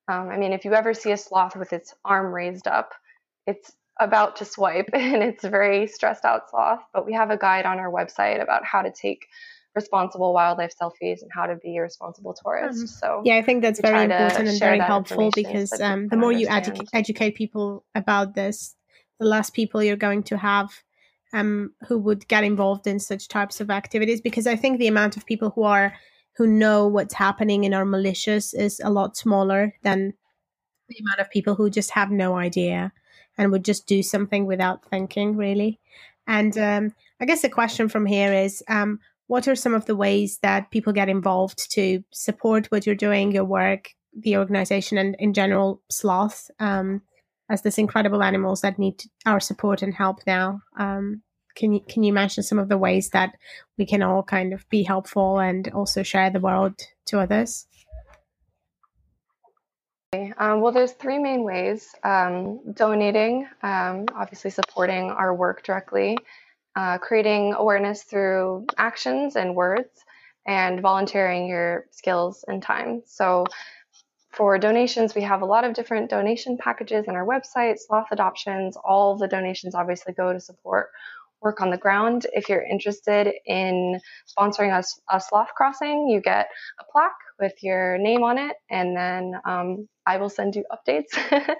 [0.07, 2.93] Um, I mean, if you ever see a sloth with its arm raised up,
[3.47, 6.81] it's about to swipe and it's a very stressed out sloth.
[6.93, 9.27] But we have a guide on our website about how to take
[9.75, 12.79] responsible wildlife selfies and how to be a responsible tourist.
[12.79, 12.85] Mm-hmm.
[12.87, 16.31] So yeah, I think that's very important and very helpful because so um, the more
[16.31, 18.75] you edu- educate people about this,
[19.19, 20.71] the less people you're going to have
[21.33, 24.21] um, who would get involved in such types of activities.
[24.21, 25.93] Because I think the amount of people who are
[26.37, 30.13] who know what's happening and are malicious is a lot smaller than
[30.87, 32.91] the amount of people who just have no idea
[33.37, 35.79] and would just do something without thinking really.
[36.27, 38.99] And um, I guess the question from here is um,
[39.29, 43.31] what are some of the ways that people get involved to support what you're doing,
[43.31, 47.03] your work, the organization, and in general, sloth um,
[47.47, 50.61] as this incredible animals that need our support and help now?
[50.79, 51.21] Um,
[51.55, 53.35] can you can you mention some of the ways that
[53.77, 56.73] we can all kind of be helpful and also share the world
[57.05, 57.67] to others?
[60.39, 66.17] Um, well, there's three main ways um, donating, um, obviously supporting our work directly,
[66.75, 69.89] uh, creating awareness through actions and words,
[70.47, 73.03] and volunteering your skills and time.
[73.05, 73.45] So,
[74.31, 78.77] for donations, we have a lot of different donation packages on our website, Sloth Adoptions.
[78.77, 80.91] All the donations obviously go to support
[81.41, 82.27] work on the ground.
[82.33, 84.83] If you're interested in sponsoring a,
[85.15, 86.47] a sloth crossing, you get
[86.79, 91.07] a plaque with your name on it, and then um, I will send you updates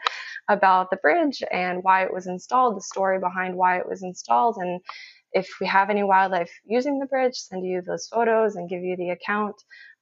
[0.50, 4.58] about the bridge and why it was installed, the story behind why it was installed,
[4.58, 4.82] and
[5.32, 8.96] if we have any wildlife using the bridge, send you those photos and give you
[8.98, 9.56] the account.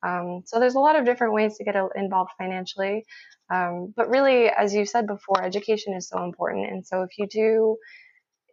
[0.06, 3.06] Um, so there's a lot of different ways to get involved financially.
[3.50, 6.72] Um, but really, as you said before, education is so important.
[6.72, 7.78] And so if you do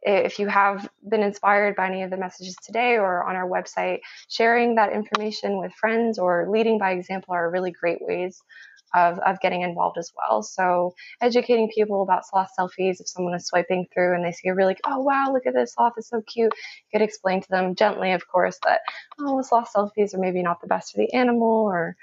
[0.05, 4.01] if you have been inspired by any of the messages today or on our website,
[4.29, 8.43] sharing that information with friends or leading by example are really great ways
[8.95, 10.43] of, of getting involved as well.
[10.43, 14.55] So educating people about sloth selfies, if someone is swiping through and they see a
[14.55, 16.53] really, oh wow, look at this sloth, is so cute.
[16.55, 18.81] You could explain to them gently, of course, that
[19.19, 21.97] oh, sloth selfies are maybe not the best for the animal, or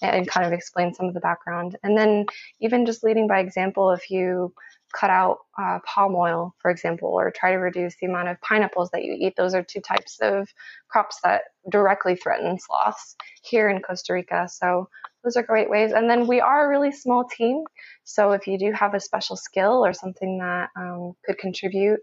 [0.00, 1.76] and kind of explain some of the background.
[1.82, 2.26] And then
[2.60, 4.54] even just leading by example, if you
[4.92, 8.90] cut out uh, palm oil, for example, or try to reduce the amount of pineapples
[8.90, 9.34] that you eat.
[9.36, 10.48] Those are two types of
[10.88, 14.48] crops that directly threaten sloths here in Costa Rica.
[14.48, 14.88] So
[15.24, 15.92] those are great ways.
[15.92, 17.64] And then we are a really small team.
[18.04, 22.00] So if you do have a special skill or something that um, could contribute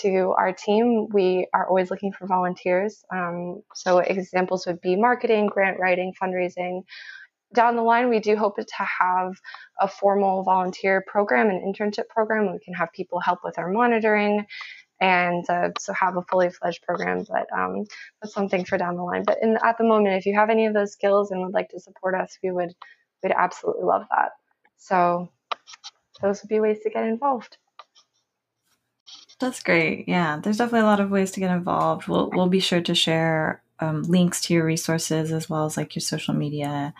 [0.00, 3.02] to our team, we are always looking for volunteers.
[3.10, 6.82] Um, so examples would be marketing, grant writing, fundraising,
[7.54, 8.66] down the line, we do hope to
[9.00, 9.34] have
[9.80, 12.52] a formal volunteer program, an internship program.
[12.52, 14.46] We can have people help with our monitoring
[15.00, 17.24] and uh, so have a fully fledged program.
[17.28, 17.84] But um,
[18.20, 19.24] that's something for down the line.
[19.26, 21.68] But in, at the moment, if you have any of those skills and would like
[21.70, 22.74] to support us, we would
[23.22, 24.30] we'd absolutely love that.
[24.76, 25.30] So
[26.22, 27.58] those would be ways to get involved.
[29.38, 30.08] That's great.
[30.08, 32.08] Yeah, there's definitely a lot of ways to get involved.
[32.08, 35.94] We'll we'll be sure to share um, links to your resources as well as like
[35.94, 36.94] your social media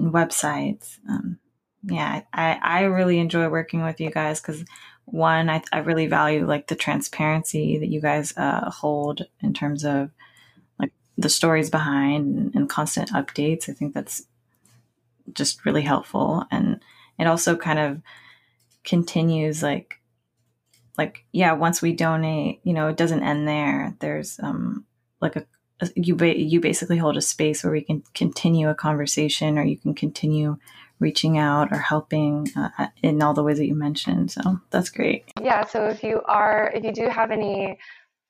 [0.00, 0.98] and websites.
[1.08, 1.38] Um,
[1.82, 4.64] yeah, I, I really enjoy working with you guys because
[5.04, 9.84] one, I, I really value like the transparency that you guys uh, hold in terms
[9.84, 10.10] of
[10.78, 13.68] like the stories behind and, and constant updates.
[13.68, 14.22] I think that's
[15.32, 16.44] just really helpful.
[16.50, 16.80] And
[17.18, 18.02] it also kind of
[18.84, 20.00] continues like,
[20.98, 23.96] like, yeah, once we donate, you know, it doesn't end there.
[24.00, 24.84] There's um,
[25.20, 25.46] like a,
[25.94, 29.76] you ba- you basically hold a space where we can continue a conversation or you
[29.76, 30.58] can continue
[30.98, 34.30] reaching out or helping uh, in all the ways that you mentioned.
[34.30, 35.24] So that's great.
[35.40, 37.78] Yeah so if you are if you do have any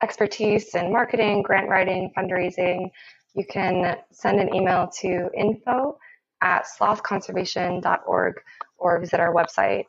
[0.03, 2.91] expertise in marketing grant writing fundraising
[3.35, 5.99] you can send an email to info
[6.43, 8.35] at slothconservation.org
[8.79, 9.85] or visit our website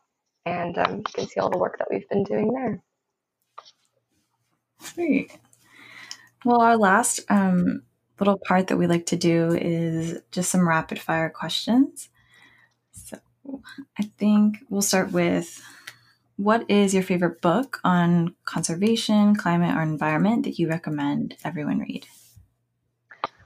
[0.45, 2.81] and um, you can see all the work that we've been doing there.
[4.95, 5.37] Great.
[6.43, 7.83] Well, our last um,
[8.19, 12.09] little part that we like to do is just some rapid fire questions.
[12.91, 13.19] So
[13.97, 15.61] I think we'll start with
[16.37, 22.07] what is your favorite book on conservation, climate, or environment that you recommend everyone read?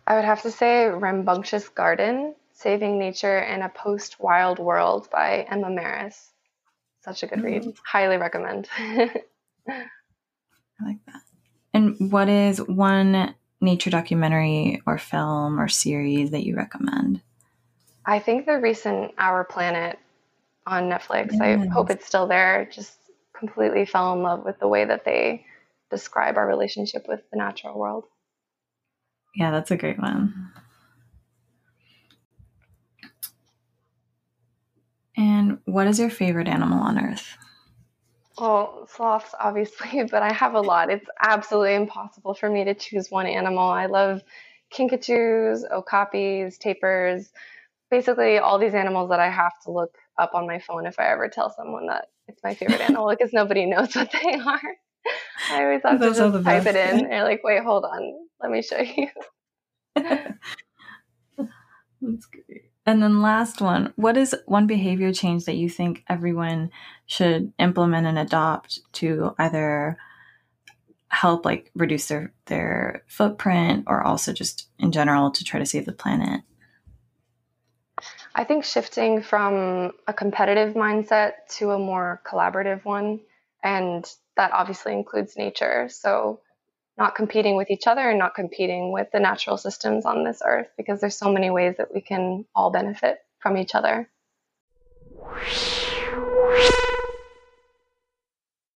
[0.07, 5.45] I would have to say Rambunctious Garden Saving Nature in a Post Wild World by
[5.49, 6.29] Emma Marris.
[7.03, 7.67] Such a good mm-hmm.
[7.67, 7.75] read.
[7.85, 8.69] Highly recommend.
[8.79, 9.09] I
[10.85, 11.21] like that.
[11.75, 17.19] And what is one nature documentary or film or series that you recommend?
[18.05, 19.99] I think the recent Our Planet
[20.65, 21.41] on Netflix, yes.
[21.41, 22.93] I hope it's still there, just
[23.37, 25.45] completely fell in love with the way that they
[25.91, 28.05] describe our relationship with the natural world.
[29.35, 30.53] Yeah, that's a great one.
[35.17, 37.37] And what is your favorite animal on earth?
[38.39, 40.89] Well, sloths, obviously, but I have a lot.
[40.91, 43.69] It's absolutely impossible for me to choose one animal.
[43.69, 44.21] I love
[44.73, 47.29] kinkajous, okapis, tapirs,
[47.91, 51.07] basically all these animals that I have to look up on my phone if I
[51.11, 54.61] ever tell someone that it's my favorite animal because nobody knows what they are.
[55.49, 57.09] I always have Those to just type it in.
[57.09, 58.13] They're like, wait, hold on.
[58.41, 59.07] Let me show you.
[62.01, 62.64] That's great.
[62.85, 66.69] And then last one, what is one behavior change that you think everyone
[67.07, 69.97] should implement and adopt to either
[71.07, 75.85] help like reduce their their footprint or also just in general to try to save
[75.85, 76.41] the planet?
[78.35, 83.21] I think shifting from a competitive mindset to a more collaborative one,
[83.63, 84.05] and
[84.35, 85.87] that obviously includes nature.
[85.89, 86.41] So,
[86.97, 90.67] not competing with each other and not competing with the natural systems on this earth
[90.77, 94.09] because there's so many ways that we can all benefit from each other.